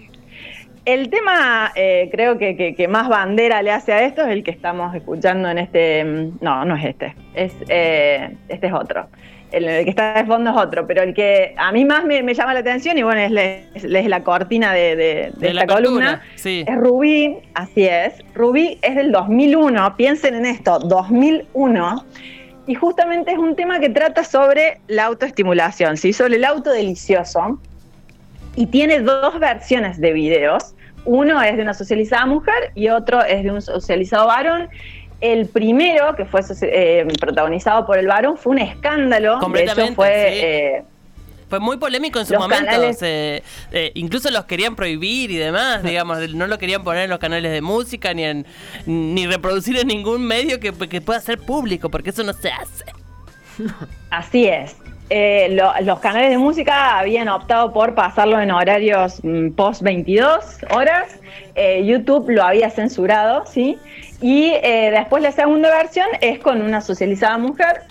El 0.89 1.11
tema, 1.11 1.71
eh, 1.75 2.09
creo 2.11 2.39
que, 2.39 2.57
que- 2.57 2.75
que 2.75 2.89
más 2.89 3.09
bandera 3.11 3.61
le 3.61 3.71
hace 3.71 3.93
a 3.93 4.03
esto 4.05 4.23
es 4.23 4.29
el 4.29 4.43
que 4.43 4.51
estamos 4.51 4.95
escuchando 4.95 5.51
en 5.51 5.59
este. 5.59 6.03
mm, 6.03 6.39
No, 6.41 6.65
no 6.65 6.77
es 6.77 6.85
este. 6.87 7.15
Es, 7.35 7.53
eh, 7.69 8.35
este 8.49 8.69
es 8.69 8.73
otro. 8.73 9.07
El, 9.53 9.65
el 9.69 9.85
que 9.85 9.91
está 9.91 10.15
de 10.15 10.25
fondo 10.25 10.51
es 10.51 10.57
otro, 10.57 10.87
pero 10.87 11.03
el 11.03 11.13
que 11.13 11.55
a 11.59 11.73
mí 11.73 11.85
más 11.85 12.05
me, 12.07 12.23
me 12.23 12.33
llama 12.33 12.55
la 12.55 12.61
atención, 12.61 12.97
y 12.97 13.03
bueno, 13.03 13.21
es, 13.21 13.31
la- 13.31 13.45
es- 13.75 13.85
es 13.85 14.07
la 14.07 14.23
cortina 14.25 14.73
de, 14.73 14.97
de- 14.97 15.33
de 15.37 15.49
De 15.49 15.55
la 15.55 15.63
esta 15.63 15.75
columna, 15.75 16.23
Sí. 16.37 16.65
es 16.67 16.77
Rubí, 16.77 17.37
así 17.55 17.85
es. 17.85 18.15
Rubí 18.35 18.79
es 18.81 18.95
del 18.97 19.13
2001, 19.13 19.95
piensen 19.97 20.35
en 20.37 20.47
esto, 20.47 20.79
2001. 20.79 22.05
Y 22.67 22.75
justamente 22.75 23.33
es 23.33 23.39
un 23.39 23.57
tema 23.57 23.79
que 23.79 23.91
trata 23.91 24.25
sobre 24.25 24.81
la 24.87 25.05
autoestimulación, 25.05 25.99
¿sí? 25.99 26.13
sobre 26.15 26.37
el 26.37 26.45
auto 26.47 26.71
delicioso. 26.71 27.59
Y 28.57 28.67
tiene 28.67 29.01
dos 29.01 29.39
versiones 29.39 30.01
de 30.01 30.13
videos. 30.13 30.75
Uno 31.11 31.41
es 31.43 31.57
de 31.57 31.63
una 31.63 31.73
socializada 31.73 32.27
mujer 32.27 32.71
y 32.75 32.91
otro 32.91 33.23
es 33.25 33.43
de 33.43 33.51
un 33.51 33.63
socializado 33.63 34.27
varón. 34.27 34.69
El 35.23 35.47
primero, 35.47 36.15
que 36.15 36.27
fue 36.27 36.43
eh, 36.63 37.07
protagonizado 37.19 37.87
por 37.87 37.99
el 37.99 38.07
varón, 38.07 38.37
fue 38.37 38.53
un 38.53 38.59
escándalo. 38.59 39.31
De 39.31 39.37
hecho, 39.37 39.41
Completamente, 39.41 39.95
fue... 39.95 40.07
sí. 40.07 40.41
eh, 40.45 40.83
Fue 41.49 41.61
muy 41.61 41.79
polémico 41.79 42.19
en 42.21 42.27
su 42.27 42.35
Los 42.35 42.43
momento. 42.43 42.67
canales- 42.67 42.99
eh, 43.01 43.43
incluso 43.95 44.31
los 44.31 44.45
querían 44.45 44.77
prohibir 44.77 45.31
y 45.31 45.39
demás, 45.39 45.83
digamos. 45.83 46.19
No 46.35 46.47
lo 46.47 46.59
querían 46.59 46.85
poner 46.85 47.05
en 47.05 47.11
los 47.11 47.19
canales 47.19 47.51
de 47.53 47.63
música 47.63 48.13
ni 48.13 48.25
en, 48.25 48.47
ni 48.85 49.27
reproducir 49.27 49.79
en 49.79 49.87
ningún 49.89 50.27
medio 50.27 50.61
que, 50.61 50.73
que 50.73 51.01
pueda 51.01 51.21
ser 51.21 51.39
público, 51.39 51.89
porque 51.91 52.11
eso 52.11 52.23
no 52.23 52.35
se 52.35 52.51
hace. 52.53 52.85
Así 54.11 54.47
es. 54.47 54.77
Eh, 55.11 55.49
lo- 55.53 55.73
los 55.83 56.01
canales 56.01 56.31
de 56.31 56.39
música 56.39 56.99
habían 56.99 57.29
optado 57.29 57.73
por 57.73 57.95
pasarlo 57.95 58.41
en 58.41 58.51
horarios 58.51 59.21
mm, 59.23 59.51
post 59.53 59.83
22 59.83 60.59
horas. 60.75 61.19
Eh, 61.55 61.85
YouTube 61.87 62.29
lo 62.31 62.43
había 62.45 62.69
censurado, 62.71 63.45
¿sí? 63.47 63.79
Y 64.21 64.53
eh, 64.63 64.91
después 64.93 65.23
la 65.23 65.33
segunda 65.33 65.71
versión 65.71 66.07
es 66.21 66.39
con 66.41 66.61
una 66.63 66.81
socializada 66.81 67.39
mujer. 67.39 67.83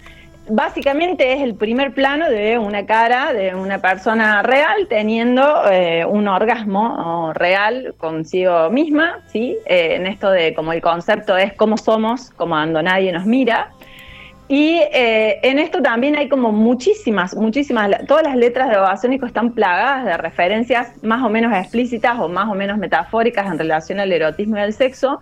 Básicamente 0.49 1.33
es 1.33 1.41
el 1.41 1.55
primer 1.55 1.93
plano 1.93 2.29
de 2.29 2.57
una 2.57 2.85
cara 2.85 3.33
de 3.33 3.53
una 3.53 3.79
persona 3.79 4.41
real 4.43 4.87
teniendo 4.87 5.69
eh, 5.69 6.05
un 6.05 6.25
orgasmo 6.29 7.33
real 7.33 7.93
consigo 7.97 8.69
misma, 8.69 9.19
¿sí? 9.27 9.57
Eh, 9.65 9.95
en 9.95 10.07
esto 10.07 10.29
de 10.31 10.53
como 10.53 10.71
el 10.71 10.81
concepto 10.81 11.35
es 11.35 11.51
cómo 11.53 11.77
somos, 11.77 12.29
como 12.29 12.51
cuando 12.55 12.81
nadie 12.81 13.11
nos 13.11 13.25
mira. 13.25 13.71
Y 14.49 14.79
eh, 14.93 15.39
en 15.43 15.59
esto 15.59 15.81
también 15.81 16.15
hay 16.15 16.29
como 16.29 16.53
muchísimas, 16.53 17.35
muchísimas, 17.35 17.91
todas 18.07 18.23
las 18.23 18.35
letras 18.37 18.69
de 18.69 18.77
Babasónico 18.77 19.25
están 19.25 19.51
plagadas 19.51 20.05
de 20.05 20.15
referencias 20.15 20.91
más 21.03 21.21
o 21.23 21.29
menos 21.29 21.53
explícitas 21.53 22.17
o 22.17 22.29
más 22.29 22.49
o 22.49 22.55
menos 22.55 22.77
metafóricas 22.77 23.45
en 23.47 23.57
relación 23.57 23.99
al 23.99 24.11
erotismo 24.11 24.55
y 24.57 24.61
al 24.61 24.71
sexo. 24.71 25.19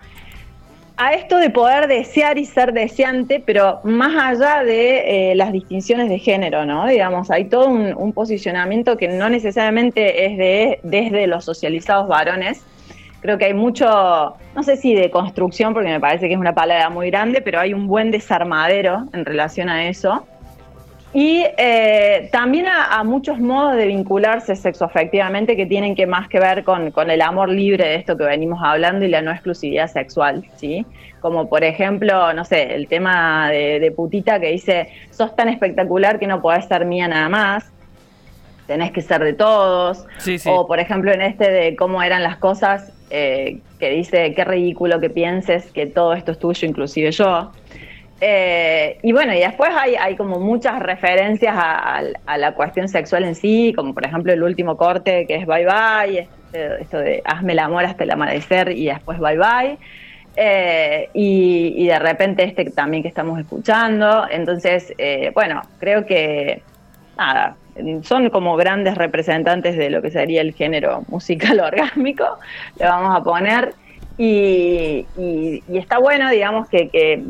A 0.98 1.12
esto 1.12 1.36
de 1.36 1.50
poder 1.50 1.88
desear 1.88 2.38
y 2.38 2.46
ser 2.46 2.72
deseante, 2.72 3.42
pero 3.44 3.80
más 3.82 4.16
allá 4.16 4.62
de 4.62 5.32
eh, 5.32 5.34
las 5.34 5.52
distinciones 5.52 6.08
de 6.08 6.18
género, 6.18 6.64
¿no? 6.64 6.86
Digamos, 6.86 7.30
hay 7.30 7.46
todo 7.46 7.68
un, 7.68 7.94
un 7.94 8.12
posicionamiento 8.14 8.96
que 8.96 9.08
no 9.08 9.28
necesariamente 9.28 10.24
es 10.24 10.38
de, 10.38 10.80
desde 10.84 11.26
los 11.26 11.44
socializados 11.44 12.08
varones, 12.08 12.62
creo 13.20 13.38
que 13.38 13.46
hay 13.46 13.54
mucho, 13.54 14.36
no 14.54 14.62
sé 14.62 14.76
si 14.76 14.94
de 14.94 15.10
construcción, 15.10 15.74
porque 15.74 15.88
me 15.88 16.00
parece 16.00 16.28
que 16.28 16.34
es 16.34 16.40
una 16.40 16.54
palabra 16.54 16.90
muy 16.90 17.10
grande, 17.10 17.40
pero 17.40 17.60
hay 17.60 17.74
un 17.74 17.86
buen 17.86 18.10
desarmadero 18.10 19.06
en 19.12 19.24
relación 19.24 19.68
a 19.68 19.88
eso. 19.88 20.26
Y 21.12 21.46
eh, 21.56 22.28
también 22.30 22.66
a, 22.66 23.02
muchos 23.02 23.38
modos 23.38 23.76
de 23.76 23.86
vincularse 23.86 24.54
sexoafectivamente 24.54 25.56
que 25.56 25.64
tienen 25.64 25.94
que 25.94 26.06
más 26.06 26.28
que 26.28 26.38
ver 26.38 26.62
con, 26.62 26.90
con 26.90 27.10
el 27.10 27.22
amor 27.22 27.48
libre 27.48 27.84
de 27.86 27.94
esto 27.94 28.18
que 28.18 28.24
venimos 28.24 28.60
hablando 28.62 29.04
y 29.04 29.08
la 29.08 29.22
no 29.22 29.30
exclusividad 29.30 29.88
sexual, 29.88 30.44
¿sí? 30.56 30.84
Como 31.20 31.48
por 31.48 31.64
ejemplo, 31.64 32.34
no 32.34 32.44
sé, 32.44 32.74
el 32.74 32.86
tema 32.86 33.50
de, 33.50 33.80
de 33.80 33.90
putita 33.92 34.38
que 34.38 34.52
dice, 34.52 34.90
sos 35.10 35.34
tan 35.34 35.48
espectacular 35.48 36.18
que 36.18 36.26
no 36.26 36.42
podés 36.42 36.66
ser 36.66 36.84
mía 36.84 37.08
nada 37.08 37.30
más, 37.30 37.72
tenés 38.66 38.90
que 38.92 39.00
ser 39.02 39.22
de 39.22 39.32
todos. 39.32 40.04
Sí, 40.18 40.38
sí. 40.38 40.48
O 40.52 40.66
por 40.66 40.78
ejemplo 40.80 41.12
en 41.12 41.22
este 41.22 41.50
de 41.50 41.76
cómo 41.76 42.02
eran 42.02 42.22
las 42.22 42.36
cosas, 42.36 42.92
eh, 43.10 43.58
que 43.78 43.90
dice, 43.90 44.34
qué 44.34 44.44
ridículo 44.44 44.98
que 45.00 45.10
pienses 45.10 45.66
que 45.72 45.86
todo 45.86 46.12
esto 46.14 46.32
es 46.32 46.38
tuyo, 46.38 46.66
inclusive 46.66 47.10
yo. 47.12 47.52
Eh, 48.20 48.98
y 49.02 49.12
bueno, 49.12 49.34
y 49.34 49.40
después 49.40 49.70
hay, 49.78 49.94
hay 49.94 50.16
como 50.16 50.40
muchas 50.40 50.80
referencias 50.80 51.54
a, 51.54 51.98
a- 51.98 52.02
a 52.26 52.38
la 52.38 52.52
cuestión 52.54 52.88
sexual 52.88 53.24
en 53.24 53.34
sí, 53.34 53.74
como 53.76 53.92
por 53.92 54.06
ejemplo 54.06 54.32
el 54.32 54.42
último 54.42 54.76
corte 54.78 55.26
que 55.26 55.34
es 55.36 55.46
Bye 55.46 55.66
Bye, 55.66 56.18
este- 56.20 56.80
esto 56.82 56.98
de 56.98 57.22
hazme 57.26 57.52
el 57.52 57.58
amor 57.58 57.84
hasta 57.84 58.04
el 58.04 58.10
amanecer 58.10 58.72
y 58.72 58.86
después 58.86 59.18
Bye 59.18 59.36
Bye. 59.36 59.78
Eh, 60.38 61.08
y, 61.14 61.74
y 61.76 61.86
de 61.88 61.98
repente 61.98 62.44
este 62.44 62.64
también 62.70 63.02
que 63.02 63.08
estamos 63.08 63.38
escuchando. 63.38 64.26
Entonces, 64.30 64.92
eh, 64.98 65.30
bueno, 65.34 65.62
creo 65.78 66.04
que 66.06 66.62
nada, 67.16 67.58
son 68.02 68.30
como 68.30 68.56
grandes 68.56 68.94
representantes 68.96 69.76
de 69.76 69.90
lo 69.90 70.02
que 70.02 70.10
sería 70.10 70.40
el 70.42 70.52
género 70.54 71.04
musical 71.08 71.60
orgásmico, 71.64 72.24
le 72.76 72.86
vamos 72.86 73.16
a 73.16 73.22
poner. 73.22 73.76
Y, 74.18 75.10
está 75.66 75.98
bueno, 75.98 76.30
digamos, 76.30 76.68
que, 76.68 76.90
que- 76.90 77.22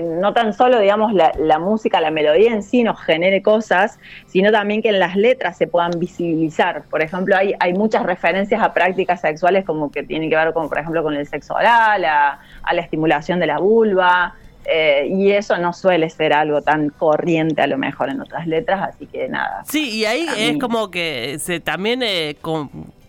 no 0.00 0.32
tan 0.32 0.54
solo, 0.54 0.78
digamos, 0.80 1.12
la, 1.12 1.34
la 1.38 1.58
música, 1.58 2.00
la 2.00 2.10
melodía 2.10 2.52
en 2.52 2.62
sí 2.62 2.82
nos 2.82 2.98
genere 3.02 3.42
cosas, 3.42 3.98
sino 4.26 4.50
también 4.50 4.80
que 4.82 4.88
en 4.88 4.98
las 4.98 5.16
letras 5.16 5.58
se 5.58 5.66
puedan 5.66 5.98
visibilizar. 5.98 6.86
Por 6.88 7.02
ejemplo, 7.02 7.36
hay, 7.36 7.54
hay 7.60 7.74
muchas 7.74 8.04
referencias 8.04 8.62
a 8.62 8.72
prácticas 8.72 9.20
sexuales 9.20 9.64
como 9.66 9.90
que 9.90 10.02
tienen 10.02 10.30
que 10.30 10.36
ver 10.36 10.52
con, 10.54 10.68
por 10.70 10.78
ejemplo, 10.78 11.02
con 11.02 11.14
el 11.14 11.26
sexo 11.26 11.54
oral, 11.54 12.04
a, 12.06 12.40
a 12.62 12.74
la 12.74 12.80
estimulación 12.80 13.38
de 13.38 13.46
la 13.48 13.58
vulva, 13.58 14.34
eh, 14.68 15.08
y 15.10 15.30
eso 15.30 15.56
no 15.58 15.72
suele 15.72 16.10
ser 16.10 16.32
algo 16.32 16.62
tan 16.62 16.90
corriente 16.90 17.62
a 17.62 17.66
lo 17.66 17.78
mejor 17.78 18.10
en 18.10 18.20
otras 18.20 18.46
letras, 18.46 18.94
así 18.94 19.06
que 19.06 19.28
nada. 19.28 19.62
Sí, 19.68 19.90
y 19.90 20.04
ahí 20.04 20.26
es 20.36 20.58
como 20.58 20.90
que 20.90 21.38
se 21.38 21.60
también 21.60 22.02
eh, 22.02 22.36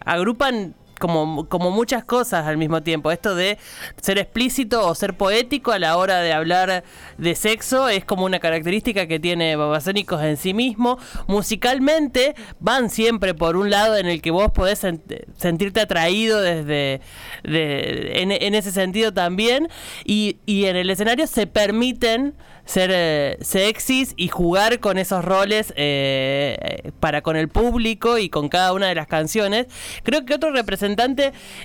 agrupan 0.05 0.73
como, 0.99 1.47
como 1.47 1.71
muchas 1.71 2.03
cosas 2.03 2.45
al 2.45 2.57
mismo 2.57 2.83
tiempo. 2.83 3.11
Esto 3.11 3.35
de 3.35 3.57
ser 4.01 4.17
explícito 4.17 4.87
o 4.87 4.95
ser 4.95 5.15
poético 5.15 5.71
a 5.71 5.79
la 5.79 5.97
hora 5.97 6.21
de 6.21 6.33
hablar 6.33 6.83
de 7.17 7.35
sexo 7.35 7.89
es 7.89 8.05
como 8.05 8.25
una 8.25 8.39
característica 8.39 9.07
que 9.07 9.19
tiene 9.19 9.55
Babasónicos 9.55 10.21
en 10.23 10.37
sí 10.37 10.53
mismo. 10.53 10.97
Musicalmente 11.27 12.35
van 12.59 12.89
siempre 12.89 13.33
por 13.33 13.55
un 13.55 13.69
lado 13.69 13.95
en 13.97 14.07
el 14.07 14.21
que 14.21 14.31
vos 14.31 14.51
podés 14.51 14.83
sent- 14.83 15.25
sentirte 15.37 15.81
atraído 15.81 16.41
desde 16.41 17.01
de- 17.43 18.11
en, 18.21 18.55
ese 18.55 18.71
sentido 18.71 19.13
también. 19.13 19.69
Y, 20.05 20.37
y 20.45 20.65
en 20.65 20.75
el 20.75 20.89
escenario 20.89 21.27
se 21.27 21.47
permiten 21.47 22.33
ser 22.65 22.89
eh, 22.93 23.37
sexys 23.39 24.13
y 24.17 24.27
jugar 24.27 24.79
con 24.81 24.97
esos 24.97 25.23
roles 25.23 25.73
eh, 25.77 26.91
para 26.99 27.21
con 27.21 27.37
el 27.37 27.47
público 27.47 28.17
y 28.17 28.27
con 28.29 28.49
cada 28.49 28.73
una 28.73 28.87
de 28.87 28.95
las 28.95 29.07
canciones. 29.07 29.67
Creo 30.03 30.25
que 30.25 30.33
otro 30.33 30.51
representante 30.51 30.86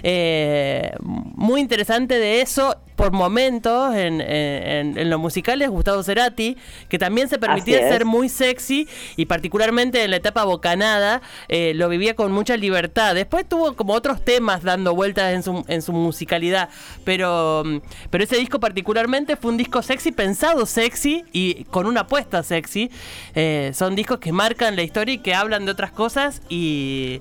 eh, 0.02 0.92
muy 1.00 1.60
interesante 1.60 2.18
de 2.18 2.40
eso 2.40 2.76
por 2.96 3.12
momentos 3.12 3.94
en, 3.94 4.20
en, 4.20 5.10
lo 5.10 5.18
musical 5.18 5.62
es 5.62 5.70
Gustavo 5.70 6.02
Cerati, 6.02 6.56
que 6.88 6.98
también 6.98 7.28
se 7.28 7.38
permitía 7.38 7.80
ser 7.88 8.04
muy 8.04 8.28
sexy 8.28 8.88
y 9.16 9.26
particularmente 9.26 10.04
en 10.04 10.10
la 10.10 10.16
etapa 10.16 10.44
bocanada 10.44 11.22
lo 11.48 11.88
vivía 11.88 12.14
con 12.14 12.32
mucha 12.32 12.56
libertad. 12.56 13.14
Después 13.14 13.48
tuvo 13.48 13.74
como 13.74 13.94
otros 13.94 14.24
temas 14.24 14.62
dando 14.62 14.94
vueltas 14.94 15.34
en 15.34 15.42
su, 15.42 15.64
en 15.68 15.82
su 15.82 15.92
musicalidad, 15.92 16.68
pero, 17.04 17.62
pero 18.10 18.24
ese 18.24 18.36
disco 18.36 18.60
particularmente 18.60 19.36
fue 19.36 19.50
un 19.50 19.56
disco 19.56 19.82
sexy 19.82 20.12
pensado 20.12 20.66
sexy 20.66 21.24
y 21.32 21.64
con 21.64 21.86
una 21.86 22.00
apuesta 22.00 22.42
sexy. 22.42 22.90
Eh, 23.34 23.72
son 23.74 23.94
discos 23.94 24.18
que 24.18 24.32
marcan 24.32 24.76
la 24.76 24.82
historia 24.82 25.14
y 25.14 25.18
que 25.18 25.34
hablan 25.34 25.64
de 25.64 25.72
otras 25.72 25.92
cosas 25.92 26.42
y, 26.48 27.20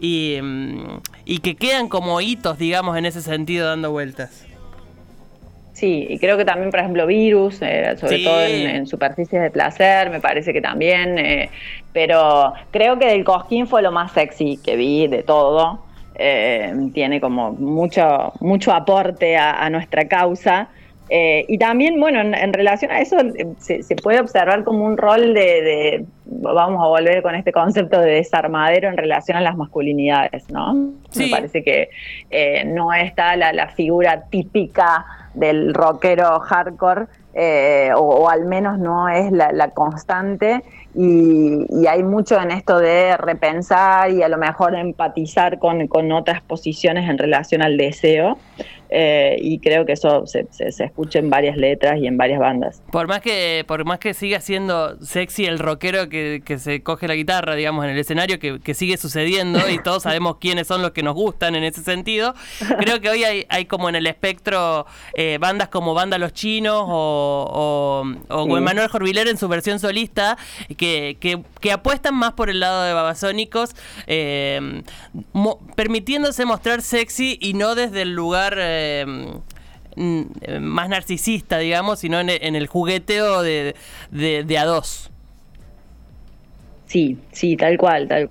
y, 0.00 0.38
mm, 0.40 1.00
que 1.42 1.56
quedan 1.56 1.88
como 1.88 2.20
hitos, 2.20 2.58
digamos, 2.58 2.96
en 2.96 3.06
ese 3.06 3.22
sentido, 3.22 3.66
dando 3.66 3.90
vueltas. 3.90 4.49
Sí, 5.80 6.06
y 6.10 6.18
creo 6.18 6.36
que 6.36 6.44
también, 6.44 6.70
por 6.70 6.80
ejemplo, 6.80 7.06
Virus, 7.06 7.62
eh, 7.62 7.96
sobre 7.96 8.22
todo 8.22 8.42
en, 8.42 8.86
superficies 8.86 9.40
de 9.40 9.50
placer, 9.50 10.10
me 10.10 10.20
parece 10.20 10.52
que 10.52 10.60
también, 10.60 11.18
eh, 11.18 11.48
pero 11.94 12.52
creo 12.70 12.98
que 12.98 13.06
del 13.06 13.24
Cosquín 13.24 13.66
fue 13.66 13.80
lo 13.80 13.90
más 13.90 14.12
sexy 14.12 14.58
que 14.62 14.76
vi 14.76 15.06
de 15.06 15.22
todo. 15.22 15.84
tiene 16.92 17.18
como 17.18 17.52
mucho, 17.52 18.34
mucho 18.40 18.72
aporte 18.72 19.38
a 19.38 19.70
nuestra 19.70 20.06
causa. 20.06 20.68
Eh, 21.12 21.44
y 21.48 21.58
también, 21.58 21.98
bueno, 21.98 22.20
en, 22.20 22.52
relación 22.52 22.92
a 22.92 23.00
eso, 23.00 23.18
eh, 23.18 23.48
se, 23.58 23.96
puede 23.96 24.20
observar 24.20 24.62
como 24.62 24.84
un 24.84 24.96
rol 24.96 25.34
de, 25.34 26.04
vamos 26.24 26.80
a 26.84 26.86
volver 26.86 27.20
con 27.20 27.34
este 27.34 27.50
concepto 27.50 28.00
de 28.00 28.12
desarmadero 28.12 28.88
en 28.88 28.96
relación 28.96 29.36
a 29.36 29.40
las 29.40 29.56
masculinidades, 29.56 30.48
¿no? 30.50 30.92
Me 31.16 31.26
parece 31.28 31.64
que 31.64 31.90
eh, 32.30 32.64
no 32.64 32.92
está 32.92 33.34
la, 33.34 33.68
figura 33.70 34.22
típica 34.30 35.04
del 35.34 35.74
rockero 35.74 36.40
hardcore, 36.40 37.06
o, 37.96 38.28
al 38.28 38.46
menos 38.46 38.78
no 38.78 39.08
es 39.08 39.30
la, 39.32 39.70
constante, 39.70 40.64
y, 40.94 41.86
hay 41.86 42.02
mucho 42.02 42.40
en 42.40 42.50
esto 42.50 42.78
de 42.78 43.16
repensar 43.16 44.10
y 44.10 44.22
a 44.22 44.28
lo 44.28 44.38
mejor 44.38 44.74
empatizar 44.74 45.58
con, 45.58 45.86
con 45.86 46.10
otras 46.12 46.42
posiciones 46.42 47.08
en 47.08 47.18
relación 47.18 47.62
al 47.62 47.76
deseo. 47.76 48.38
Eh, 48.92 49.36
y 49.40 49.60
creo 49.60 49.86
que 49.86 49.92
eso 49.92 50.26
se, 50.26 50.46
se, 50.50 50.84
escucha 50.84 51.20
en 51.20 51.30
varias 51.30 51.56
letras 51.56 51.98
y 52.00 52.08
en 52.08 52.16
varias 52.16 52.40
bandas. 52.40 52.82
Por 52.90 53.06
más 53.06 53.20
que 53.20 53.64
por 53.66 53.84
más 53.84 54.00
que 54.00 54.14
siga 54.14 54.40
siendo 54.40 55.00
sexy 55.00 55.46
el 55.46 55.60
rockero 55.60 56.08
que, 56.08 56.42
se 56.58 56.82
coge 56.82 57.06
la 57.06 57.14
guitarra, 57.14 57.54
digamos, 57.54 57.84
en 57.84 57.92
el 57.92 57.98
escenario, 57.98 58.40
que, 58.40 58.74
sigue 58.74 58.96
sucediendo 58.96 59.60
y 59.68 59.80
todos 59.82 60.04
sabemos 60.04 60.36
quiénes 60.40 60.66
son 60.66 60.82
los 60.82 60.90
que 60.90 61.02
nos 61.02 61.14
gustan 61.14 61.54
en 61.54 61.64
ese 61.64 61.82
sentido, 61.82 62.34
creo 62.78 63.00
que 63.00 63.10
hoy 63.10 63.24
hay, 63.24 63.46
hay 63.48 63.66
como 63.66 63.88
en 63.88 63.94
el 63.94 64.06
espectro 64.06 64.86
eh, 65.14 65.38
bandas 65.40 65.68
como 65.68 65.94
Banda 65.94 66.18
Los 66.18 66.32
Chinos 66.32 66.84
o, 66.86 68.04
o, 68.28 68.36
o 68.36 68.60
Manuel 68.60 68.88
Jorviler 68.88 69.28
en 69.28 69.36
su 69.36 69.48
versión 69.48 69.78
solista 69.78 70.36
que, 70.76 71.16
que, 71.20 71.72
apuestan 71.72 72.14
más 72.16 72.32
por 72.32 72.50
el 72.50 72.58
lado 72.58 72.82
de 72.82 72.92
babasónicos, 72.92 73.76
eh, 74.08 74.82
permitiéndose 75.76 76.44
mostrar 76.44 76.82
sexy 76.82 77.38
y 77.40 77.54
no 77.54 77.76
desde 77.76 78.02
el 78.02 78.14
lugar... 78.14 78.58
Em, 79.96 80.28
más 80.60 80.88
narcisista, 80.88 81.58
digamos, 81.58 81.98
sino 81.98 82.20
en, 82.20 82.30
el 82.30 82.66
jugueteo 82.66 83.42
de, 83.42 83.74
de, 84.10 84.58
a 84.58 84.64
dos. 84.64 85.10
Sí, 86.86 87.18
sí, 87.32 87.56
tal 87.56 87.76
cual, 87.76 88.08
tal 88.08 88.30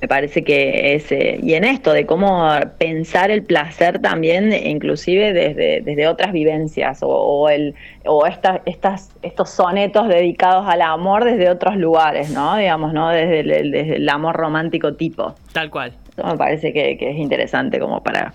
me 0.00 0.08
parece 0.08 0.42
que 0.42 0.94
es 0.94 1.12
eh, 1.12 1.38
y 1.42 1.52
en 1.52 1.64
esto 1.64 1.92
de 1.92 2.06
cómo 2.06 2.48
pensar 2.78 3.30
el 3.30 3.42
placer 3.42 4.00
también 4.00 4.50
inclusive 4.50 5.34
desde, 5.34 5.82
desde 5.82 6.08
otras 6.08 6.32
vivencias 6.32 7.00
o, 7.02 7.48
el 7.50 7.74
o 8.06 8.24
estas 8.24 9.10
estos 9.22 9.50
sonetos 9.50 10.08
dedicados 10.08 10.66
al 10.66 10.80
amor 10.80 11.24
desde 11.24 11.50
otros 11.50 11.76
lugares 11.76 12.30
no 12.30 12.56
digamos 12.56 12.94
no 12.94 13.10
desde 13.10 13.40
el, 13.40 13.70
desde 13.70 13.96
el 13.96 14.08
amor 14.08 14.34
romántico 14.34 14.94
tipo. 14.94 15.34
Tal 15.52 15.68
cual. 15.68 15.92
Eso 16.16 16.26
me 16.26 16.38
parece 16.38 16.72
que 16.72 16.96
es 16.98 17.16
interesante 17.18 17.78
como 17.78 18.02
para 18.02 18.32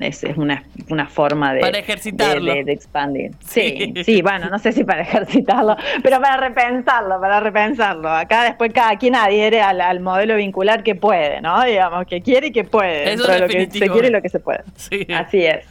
es, 0.00 0.24
una, 0.36 0.64
una, 0.88 1.06
forma 1.06 1.54
de, 1.54 1.60
para 1.60 1.78
ejercitarlo. 1.78 2.52
De, 2.52 2.72
expandir. 2.72 3.32
Sí, 3.44 3.92
sí, 4.04 4.22
bueno, 4.22 4.48
no 4.48 4.58
sé 4.58 4.72
si 4.72 4.84
para 4.84 5.02
ejercitarlo, 5.02 5.76
pero 6.02 6.20
para 6.20 6.36
repensarlo, 6.36 7.20
para 7.20 7.40
repensarlo. 7.40 8.08
Acá 8.08 8.44
después 8.44 8.72
cada 8.72 8.96
quien 8.96 9.14
adhiere 9.14 9.60
al, 9.60 10.00
modelo 10.00 10.36
vincular 10.36 10.82
que 10.82 10.94
puede, 10.94 11.40
¿no? 11.40 11.62
Digamos, 11.64 12.06
que 12.06 12.22
quiere 12.22 12.48
y 12.48 12.52
que 12.52 12.64
puede. 12.64 13.12
Eso 13.12 13.38
lo 13.38 13.48
que 13.48 13.70
se 13.70 13.88
quiere 13.88 14.08
y 14.08 14.10
lo 14.10 14.22
que 14.22 14.28
se 14.28 14.40
puede. 14.40 14.62
Así 15.14 15.44
es. 15.44 15.66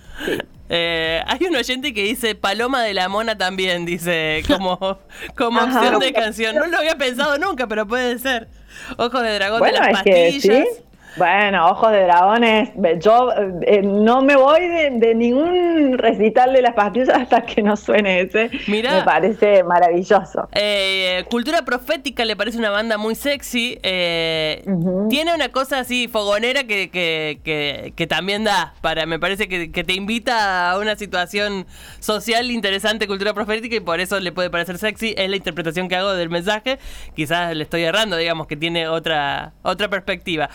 Eh, 0.74 1.22
hay 1.28 1.46
un 1.46 1.56
oyente 1.56 1.94
que 1.94 2.04
dice 2.04 2.34
Paloma 2.34 2.82
de 2.82 2.94
la 2.94 3.10
Mona 3.10 3.38
también, 3.38 3.86
dice, 3.86 4.42
como, 4.48 4.78
como 5.36 5.60
opción 5.62 6.00
de 6.00 6.14
canción. 6.14 6.56
No 6.56 6.66
lo 6.68 6.78
había 6.78 6.96
pensado 6.96 7.38
nunca, 7.38 7.68
pero 7.68 7.86
puede 7.86 8.18
ser. 8.20 8.48
Ojos 8.98 9.22
de 9.22 9.34
dragón 9.34 9.62
de 9.64 9.72
las 9.74 9.90
pastillas. 9.92 10.68
Bueno, 11.18 11.70
Ojos 11.70 11.92
de 11.92 12.04
Dragones, 12.04 12.70
yo 13.00 13.32
eh, 13.64 13.82
no 13.82 14.22
me 14.22 14.36
voy 14.36 14.68
de, 14.68 15.14
ningún 15.14 15.98
recital 15.98 16.54
de 16.54 16.62
las 16.62 16.74
pastillas 16.74 17.10
hasta 17.10 17.42
que 17.46 17.62
no 17.62 17.76
suene 17.76 18.22
ese. 18.22 18.50
Mira, 18.68 18.96
me 18.96 19.04
parece 19.04 19.64
maravilloso. 19.64 20.48
Eh, 20.54 21.26
Cultura 21.30 21.64
Profética 21.64 22.24
le 22.24 22.36
parece 22.36 22.58
una 22.58 22.70
banda 22.70 22.98
muy 22.98 23.16
sexy. 23.16 23.78
Eh, 23.84 24.64
tiene 25.10 25.36
una 25.36 25.50
cosa 25.50 25.80
así 25.80 26.08
fogonera 26.08 26.64
que, 26.64 26.90
que, 26.90 27.94
que, 27.96 28.08
también 28.08 28.44
da, 28.44 28.74
para 28.82 29.06
me 29.06 29.20
parece 29.20 29.48
que, 29.48 29.82
te 29.82 29.94
invita 29.94 30.72
a 30.72 30.78
una 30.78 30.96
situación 30.96 31.66
social 32.00 32.52
interesante, 32.52 33.08
Cultura 33.08 33.34
Profética, 33.34 33.76
y 33.76 33.80
por 33.80 34.00
eso 34.00 34.20
le 34.20 34.32
puede 34.32 34.50
parecer 34.50 34.78
sexy. 34.78 35.14
Es 35.18 35.30
la 35.30 35.36
interpretación 35.36 35.90
que 35.90 35.96
hago 35.96 36.14
del 36.14 36.30
mensaje. 36.30 36.80
Quizás 37.16 37.56
le 37.56 37.64
estoy 37.64 37.84
errando, 37.84 38.16
digamos, 38.16 38.48
que 38.48 38.56
tiene 38.56 38.88
otra, 38.88 39.54
otra 39.64 39.90
perspectiva 39.90 40.50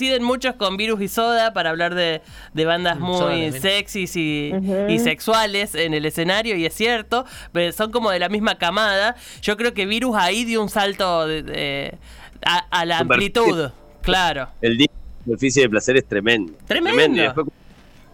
coinciden 0.00 0.22
muchos 0.22 0.54
con 0.54 0.78
Virus 0.78 1.02
y 1.02 1.08
Soda 1.08 1.52
para 1.52 1.68
hablar 1.68 1.94
de, 1.94 2.22
bandas 2.54 2.98
mm, 2.98 3.02
muy 3.02 3.52
sexys 3.52 4.16
y, 4.16 4.50
sexuales 4.98 5.74
en 5.74 5.92
el 5.92 6.06
escenario, 6.06 6.56
y 6.56 6.64
es 6.64 6.72
cierto, 6.72 7.26
pero 7.52 7.70
son 7.72 7.90
como 7.92 8.10
de 8.10 8.18
la 8.18 8.30
misma 8.30 8.56
camada. 8.56 9.14
Yo 9.42 9.58
creo 9.58 9.74
que 9.74 9.84
Virus 9.84 10.16
ahí 10.16 10.46
dio 10.46 10.62
un 10.62 10.70
salto 10.70 11.26
a, 11.26 12.84
la 12.86 12.98
amplitud, 12.98 13.70
claro. 14.00 14.48
El 14.62 14.78
día 14.78 14.88
superficie 15.22 15.64
de 15.64 15.68
placer 15.68 15.98
es 15.98 16.06
tremendo. 16.06 16.54
Tremendo. 16.66 17.20
después 17.20 17.46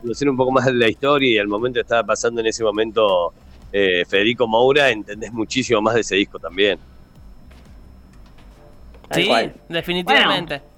conocer 0.03 0.29
un 0.29 0.37
poco 0.37 0.51
más 0.51 0.67
de 0.67 0.75
la 0.75 0.89
historia 0.89 1.31
y 1.31 1.37
el 1.37 1.47
momento 1.47 1.77
que 1.77 1.83
estaba 1.83 2.03
pasando 2.03 2.41
en 2.41 2.49
ese 2.49 2.65
momento 2.65 3.33
eh, 3.73 4.05
Federico 4.09 4.49
Moura, 4.49 4.91
entendés 4.91 5.33
muchísimo 5.33 5.81
más 5.81 5.95
de 5.95 6.01
ese 6.01 6.17
disco 6.17 6.41
también. 6.41 6.81
Sí, 9.13 9.31
definitivamente 9.69 10.76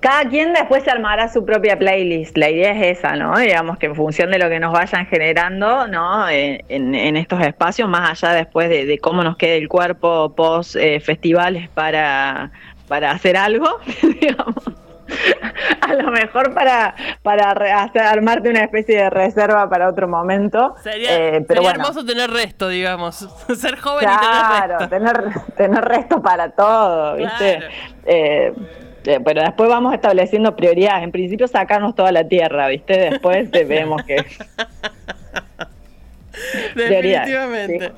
cada 0.00 0.28
quien 0.28 0.52
después 0.52 0.84
se 0.84 0.90
armará 0.90 1.28
su 1.28 1.44
propia 1.44 1.78
playlist. 1.78 2.36
La 2.36 2.50
idea 2.50 2.72
es 2.72 2.98
esa, 2.98 3.16
¿no? 3.16 3.36
Digamos 3.38 3.78
que 3.78 3.86
en 3.86 3.94
función 3.94 4.30
de 4.30 4.38
lo 4.38 4.48
que 4.48 4.58
nos 4.58 4.72
vayan 4.72 5.06
generando, 5.06 5.86
¿no? 5.88 6.28
En, 6.28 7.16
estos 7.16 7.40
espacios, 7.42 7.88
más 7.88 8.10
allá 8.10 8.34
después 8.34 8.68
de, 8.68 8.98
cómo 8.98 9.22
nos 9.22 9.36
quede 9.36 9.58
el 9.58 9.68
cuerpo 9.68 10.34
post 10.34 10.76
eh, 10.76 11.00
festivales 11.00 11.68
para, 11.68 12.50
para 12.88 13.10
hacer 13.10 13.36
algo, 13.36 13.68
digamos. 14.20 14.64
A 15.80 15.94
lo 15.94 16.10
mejor 16.10 16.54
para, 16.54 16.94
para 17.22 17.50
hacer, 17.82 18.02
armarte 18.02 18.48
una 18.48 18.60
especie 18.60 18.96
de 18.96 19.10
reserva 19.10 19.68
para 19.68 19.88
otro 19.88 20.08
momento. 20.08 20.74
Sería, 20.82 21.36
eh, 21.36 21.44
pero 21.46 21.68
hermoso 21.68 22.04
tener 22.04 22.30
resto, 22.30 22.68
digamos. 22.68 23.16
Ser 23.56 23.78
joven 23.78 24.08
y 24.08 24.18
tener 24.18 24.68
resto. 24.68 24.88
Tener, 24.88 25.54
tener 25.56 25.84
resto 25.84 26.22
para 26.22 26.50
todo, 26.50 27.16
¿viste? 27.16 27.54
Eh, 27.54 27.60
eh, 28.06 28.54
pero 29.04 29.42
después 29.42 29.68
vamos 29.68 29.94
estableciendo 29.94 30.56
prioridades. 30.56 31.04
En 31.04 31.12
principio 31.12 31.48
sacarnos 31.48 31.94
toda 31.94 32.12
la 32.12 32.26
tierra, 32.26 32.68
¿viste? 32.68 32.98
Después 33.10 33.50
vemos 33.50 34.02
que... 34.04 34.16
Definitivamente. 36.74 37.92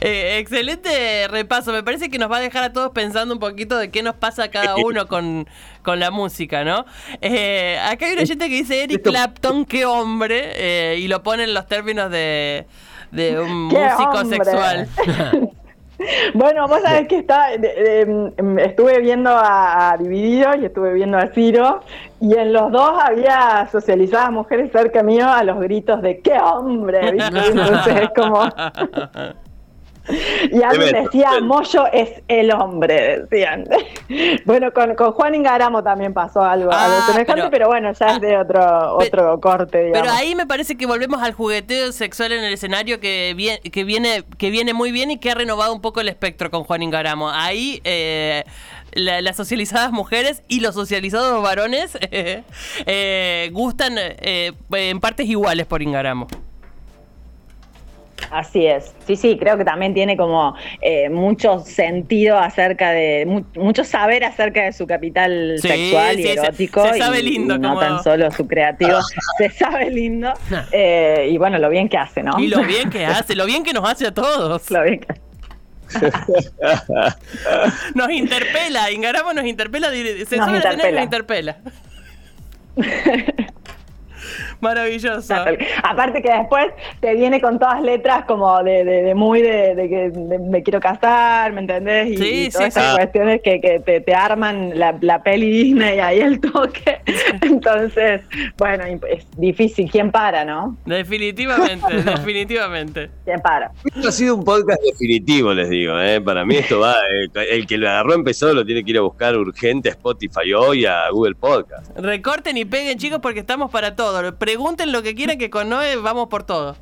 Eh, 0.00 0.38
excelente 0.38 1.26
repaso. 1.28 1.72
Me 1.72 1.82
parece 1.82 2.10
que 2.10 2.18
nos 2.18 2.30
va 2.30 2.36
a 2.36 2.40
dejar 2.40 2.62
a 2.64 2.72
todos 2.72 2.92
pensando 2.92 3.34
un 3.34 3.40
poquito 3.40 3.78
de 3.78 3.90
qué 3.90 4.02
nos 4.02 4.14
pasa 4.14 4.48
cada 4.48 4.76
uno 4.76 5.06
con, 5.06 5.46
la 5.84 6.10
música, 6.10 6.64
¿no? 6.64 6.84
Eh, 7.20 7.78
acá 7.82 8.06
hay 8.06 8.12
una 8.12 8.26
gente 8.26 8.48
que 8.48 8.54
dice 8.56 8.82
Eric 8.82 9.02
Clapton, 9.02 9.64
qué 9.64 9.86
hombre, 9.86 10.96
y 10.98 11.08
lo 11.08 11.22
pone 11.22 11.44
en 11.44 11.54
los 11.54 11.66
términos 11.66 12.10
de, 12.10 12.66
de 13.12 13.40
un 13.40 13.64
músico 13.64 14.24
sexual. 14.28 14.88
Bueno, 16.34 16.66
vos 16.68 16.82
sabés 16.82 17.08
que 17.08 17.18
está, 17.18 17.54
em, 17.54 18.58
estuve 18.58 19.00
viendo 19.00 19.30
a, 19.30 19.92
a 19.92 19.96
Divididos 19.96 20.56
y 20.60 20.66
estuve 20.66 20.92
viendo 20.92 21.16
a 21.16 21.28
Ciro, 21.28 21.80
y 22.20 22.34
en 22.34 22.52
los 22.52 22.70
dos 22.70 22.92
había 23.02 23.68
socializadas 23.70 24.30
mujeres 24.30 24.70
cerca 24.72 25.02
mío 25.02 25.26
a 25.28 25.42
los 25.44 25.58
gritos 25.60 26.02
de 26.02 26.20
¡qué 26.20 26.38
hombre! 26.38 27.12
¿viste? 27.12 27.38
Entonces 27.50 27.96
es 28.02 28.10
como... 28.14 28.44
Y 30.08 30.62
alguien 30.62 31.04
decía, 31.04 31.40
Moyo 31.40 31.86
es 31.92 32.22
el 32.28 32.52
hombre, 32.52 33.20
decían. 33.28 33.64
Bueno, 34.44 34.72
con, 34.72 34.94
con 34.94 35.10
Juan 35.12 35.34
Ingaramo 35.34 35.82
también 35.82 36.14
pasó 36.14 36.42
algo, 36.42 36.70
Ah, 36.72 37.04
semejante, 37.10 37.48
pero, 37.50 37.66
bueno, 37.66 37.92
ya 37.92 38.06
es 38.14 38.20
de 38.20 38.36
otro, 38.36 38.96
otro 38.96 39.40
corte, 39.40 39.86
digamos. 39.86 40.02
Pero 40.08 40.12
ahí 40.16 40.34
me 40.36 40.46
parece 40.46 40.76
que 40.76 40.86
volvemos 40.86 41.20
al 41.22 41.32
jugueteo 41.32 41.90
sexual 41.92 42.30
en 42.32 42.44
el 42.44 42.52
escenario 42.52 43.00
que 43.00 43.34
viene, 43.36 43.58
que 43.60 43.82
viene, 43.84 44.24
que 44.38 44.50
viene 44.50 44.74
muy 44.74 44.92
bien 44.92 45.10
y 45.10 45.18
que 45.18 45.30
ha 45.32 45.34
renovado 45.34 45.74
un 45.74 45.80
poco 45.80 46.00
el 46.00 46.08
espectro 46.08 46.50
con 46.50 46.62
Juan 46.64 46.82
Ingaramo. 46.84 47.30
Ahí 47.30 47.80
eh, 47.84 48.44
la- 48.92 49.20
las 49.20 49.36
socializadas 49.36 49.90
mujeres 49.90 50.42
y 50.48 50.60
los 50.60 50.74
socializados 50.76 51.42
varones 51.42 51.98
eh, 52.12 52.42
eh, 52.86 53.50
gustan 53.52 53.94
eh, 53.98 54.52
en 54.72 55.00
partes 55.00 55.26
iguales 55.26 55.66
por 55.66 55.82
Ingaramo. 55.82 56.28
Así 58.30 58.66
es, 58.66 58.94
sí, 59.06 59.14
sí, 59.14 59.36
creo 59.38 59.56
que 59.58 59.64
también 59.64 59.92
tiene 59.94 60.16
como 60.16 60.54
eh, 60.80 61.08
mucho 61.10 61.60
sentido 61.60 62.38
acerca 62.38 62.90
de, 62.90 63.24
mu- 63.26 63.44
mucho 63.62 63.84
saber 63.84 64.24
acerca 64.24 64.64
de 64.64 64.72
su 64.72 64.86
capital 64.86 65.56
Sí, 65.60 65.68
sexual 65.68 66.18
y 66.18 66.22
sí, 66.22 66.28
erótico. 66.30 66.92
se 66.92 66.98
sabe 66.98 67.22
lindo 67.22 67.54
y 67.54 67.58
no 67.58 67.68
como- 67.70 67.80
tan 67.80 68.02
solo 68.02 68.30
su 68.30 68.48
creativo, 68.48 68.98
se 69.38 69.50
sabe 69.50 69.90
lindo. 69.90 70.32
eh, 70.72 71.28
y 71.30 71.36
bueno, 71.38 71.58
lo 71.58 71.68
bien 71.68 71.88
que 71.88 71.98
hace, 71.98 72.22
¿no? 72.22 72.38
Y 72.38 72.48
lo 72.48 72.62
bien 72.64 72.90
que 72.90 73.04
hace, 73.06 73.36
lo 73.36 73.44
bien 73.46 73.62
que 73.62 73.72
nos 73.72 73.88
hace 73.88 74.06
a 74.06 74.14
todos. 74.14 74.70
Lo 74.70 74.82
bien 74.82 75.00
que 75.00 75.14
Nos 77.94 78.10
interpela, 78.10 78.90
Ingaramo 78.90 79.32
nos 79.34 79.44
interpela, 79.44 79.90
se 79.90 80.36
Nos 80.36 80.48
y 80.48 80.54
interpela. 80.56 80.90
nos 80.92 81.02
interpela. 81.04 81.56
Maravilloso. 84.66 85.34
Aparte 85.82 86.22
que 86.22 86.30
después 86.32 86.66
te 87.00 87.14
viene 87.14 87.40
con 87.40 87.58
todas 87.58 87.80
letras 87.82 88.24
como 88.26 88.62
de, 88.62 88.84
de- 88.84 89.02
de 89.02 89.14
muy 89.14 89.42
de, 89.42 89.74
de 89.74 89.88
que 89.88 90.10
de- 90.10 90.38
me 90.38 90.62
quiero 90.62 90.80
casar, 90.80 91.52
¿me 91.52 91.60
entendés? 91.60 92.08
Y, 92.10 92.16
Sí, 92.16 92.44
y 92.46 92.50
todas 92.50 92.64
sí, 92.74 92.78
esas 92.80 92.90
sí. 92.90 92.96
cuestiones 92.96 93.40
que, 93.42 93.60
que 93.60 93.80
te, 93.80 94.00
te 94.00 94.14
arman 94.14 94.78
la, 94.78 94.96
la 95.00 95.22
peli 95.22 95.50
Disney 95.50 95.98
ahí 96.00 96.20
el 96.20 96.40
toque. 96.40 96.98
Entonces, 97.42 98.22
bueno, 98.58 98.84
es 98.84 99.26
difícil. 99.36 99.90
¿Quién 99.90 100.10
para, 100.10 100.44
no? 100.44 100.76
Definitivamente, 100.84 101.94
definitivamente. 102.04 103.10
¿Quién 103.24 103.40
para? 103.40 103.70
Esto 103.94 104.08
ha 104.08 104.12
sido 104.12 104.34
un 104.36 104.44
podcast 104.44 104.80
definitivo, 104.82 105.52
les 105.54 105.68
digo. 105.68 105.98
¿eh? 106.00 106.20
Para 106.20 106.44
mí 106.44 106.56
esto 106.56 106.80
va, 106.80 106.94
eh, 107.12 107.28
el 107.50 107.66
que 107.66 107.78
lo 107.78 107.88
agarró 107.88 108.14
empezó 108.14 108.52
lo 108.52 108.64
tiene 108.64 108.84
que 108.84 108.90
ir 108.90 108.98
a 108.98 109.02
buscar 109.02 109.36
urgente 109.36 109.88
a 109.88 109.92
Spotify 109.92 110.52
hoy, 110.54 110.86
a 110.86 111.08
Google 111.10 111.34
Podcast. 111.34 111.96
Recorten 111.98 112.56
y 112.56 112.64
peguen, 112.64 112.98
chicos, 112.98 113.20
porque 113.20 113.40
estamos 113.40 113.70
para 113.70 113.94
todo. 113.96 114.32
Pregunten 114.56 114.90
lo 114.90 115.02
que 115.02 115.14
quieran 115.14 115.36
que 115.36 115.50
con 115.50 115.68
Noé 115.68 115.96
vamos 115.96 116.28
por 116.28 116.42
todo. 116.44 116.76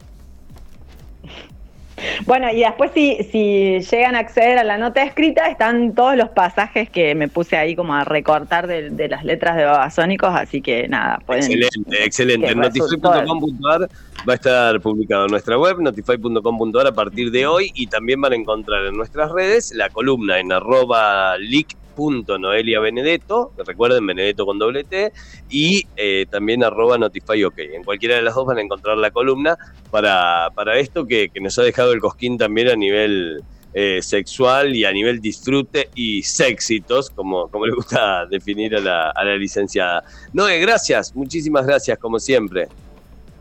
Bueno, 2.24 2.48
y 2.52 2.60
después 2.60 2.92
si, 2.94 3.18
si 3.24 3.80
llegan 3.80 4.14
a 4.14 4.20
acceder 4.20 4.58
a 4.58 4.62
la 4.62 4.78
nota 4.78 5.02
escrita, 5.02 5.48
están 5.48 5.92
todos 5.92 6.14
los 6.14 6.28
pasajes 6.28 6.88
que 6.88 7.16
me 7.16 7.26
puse 7.26 7.56
ahí 7.56 7.74
como 7.74 7.92
a 7.92 8.04
recortar 8.04 8.68
de, 8.68 8.90
de 8.90 9.08
las 9.08 9.24
letras 9.24 9.56
de 9.56 9.64
Babasónicos, 9.64 10.30
así 10.32 10.62
que 10.62 10.86
nada, 10.86 11.18
pueden... 11.26 11.42
Excelente, 11.42 12.04
excelente. 12.04 12.46
En 12.52 12.60
notify.com.ar 12.60 13.88
va 14.28 14.32
a 14.32 14.36
estar 14.36 14.80
publicado 14.80 15.24
en 15.24 15.32
nuestra 15.32 15.58
web, 15.58 15.80
notify.com.ar 15.80 16.86
a 16.86 16.92
partir 16.92 17.32
de 17.32 17.48
hoy 17.48 17.72
y 17.74 17.88
también 17.88 18.20
van 18.20 18.34
a 18.34 18.36
encontrar 18.36 18.86
en 18.86 18.96
nuestras 18.96 19.32
redes 19.32 19.72
la 19.74 19.88
columna 19.88 20.38
en 20.38 20.52
arroba 20.52 21.36
leak.noelia 21.38 21.83
Benedetto, 21.94 23.52
recuerden 23.66 24.06
Benedetto 24.06 24.46
con 24.46 24.58
doble 24.58 24.84
T, 24.84 25.12
y 25.48 25.86
eh, 25.96 26.26
también 26.30 26.64
arroba 26.64 26.98
notify 26.98 27.44
ok. 27.44 27.58
En 27.58 27.84
cualquiera 27.84 28.16
de 28.16 28.22
las 28.22 28.34
dos 28.34 28.46
van 28.46 28.58
a 28.58 28.62
encontrar 28.62 28.98
la 28.98 29.10
columna 29.10 29.56
para, 29.90 30.50
para 30.54 30.78
esto 30.78 31.06
que, 31.06 31.28
que 31.28 31.40
nos 31.40 31.58
ha 31.58 31.62
dejado 31.62 31.92
el 31.92 32.00
cosquín 32.00 32.38
también 32.38 32.68
a 32.68 32.76
nivel 32.76 33.42
eh, 33.74 34.00
sexual 34.02 34.76
y 34.76 34.84
a 34.84 34.92
nivel 34.92 35.20
disfrute 35.20 35.88
y 35.94 36.22
séxitos, 36.22 37.10
como, 37.10 37.48
como 37.48 37.66
le 37.66 37.74
gusta 37.74 38.24
definir 38.26 38.76
a 38.76 38.80
la, 38.80 39.10
a 39.10 39.24
la 39.24 39.36
licenciada. 39.36 40.04
Noé, 40.32 40.60
gracias, 40.60 41.14
muchísimas 41.16 41.66
gracias, 41.66 41.98
como 41.98 42.18
siempre. 42.18 42.68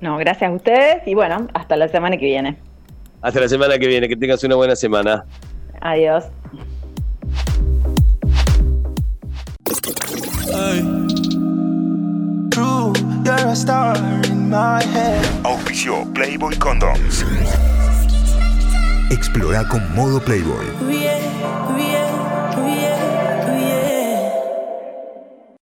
No, 0.01 0.17
gracias 0.17 0.51
a 0.51 0.53
ustedes 0.53 1.07
y 1.07 1.13
bueno, 1.13 1.47
hasta 1.53 1.77
la 1.77 1.87
semana 1.87 2.17
que 2.17 2.25
viene. 2.25 2.57
Hasta 3.21 3.39
la 3.39 3.47
semana 3.47 3.77
que 3.77 3.87
viene, 3.87 4.09
que 4.09 4.17
tengas 4.17 4.43
una 4.43 4.55
buena 4.55 4.75
semana. 4.75 5.23
Adiós. 5.79 6.25
True, 12.52 12.93
you're 13.26 13.47
a 13.49 13.56
star 13.56 13.97
in 14.26 14.49
my 14.49 14.82
head. 14.82 15.26
Auspició 15.43 16.06
Playboy 16.13 16.58
Condoms. 16.58 17.26
Explora 19.10 19.67
con 19.67 19.82
modo 19.93 20.19
Playboy. 20.19 20.65
Yeah, 20.89 21.19
yeah. 21.78 21.92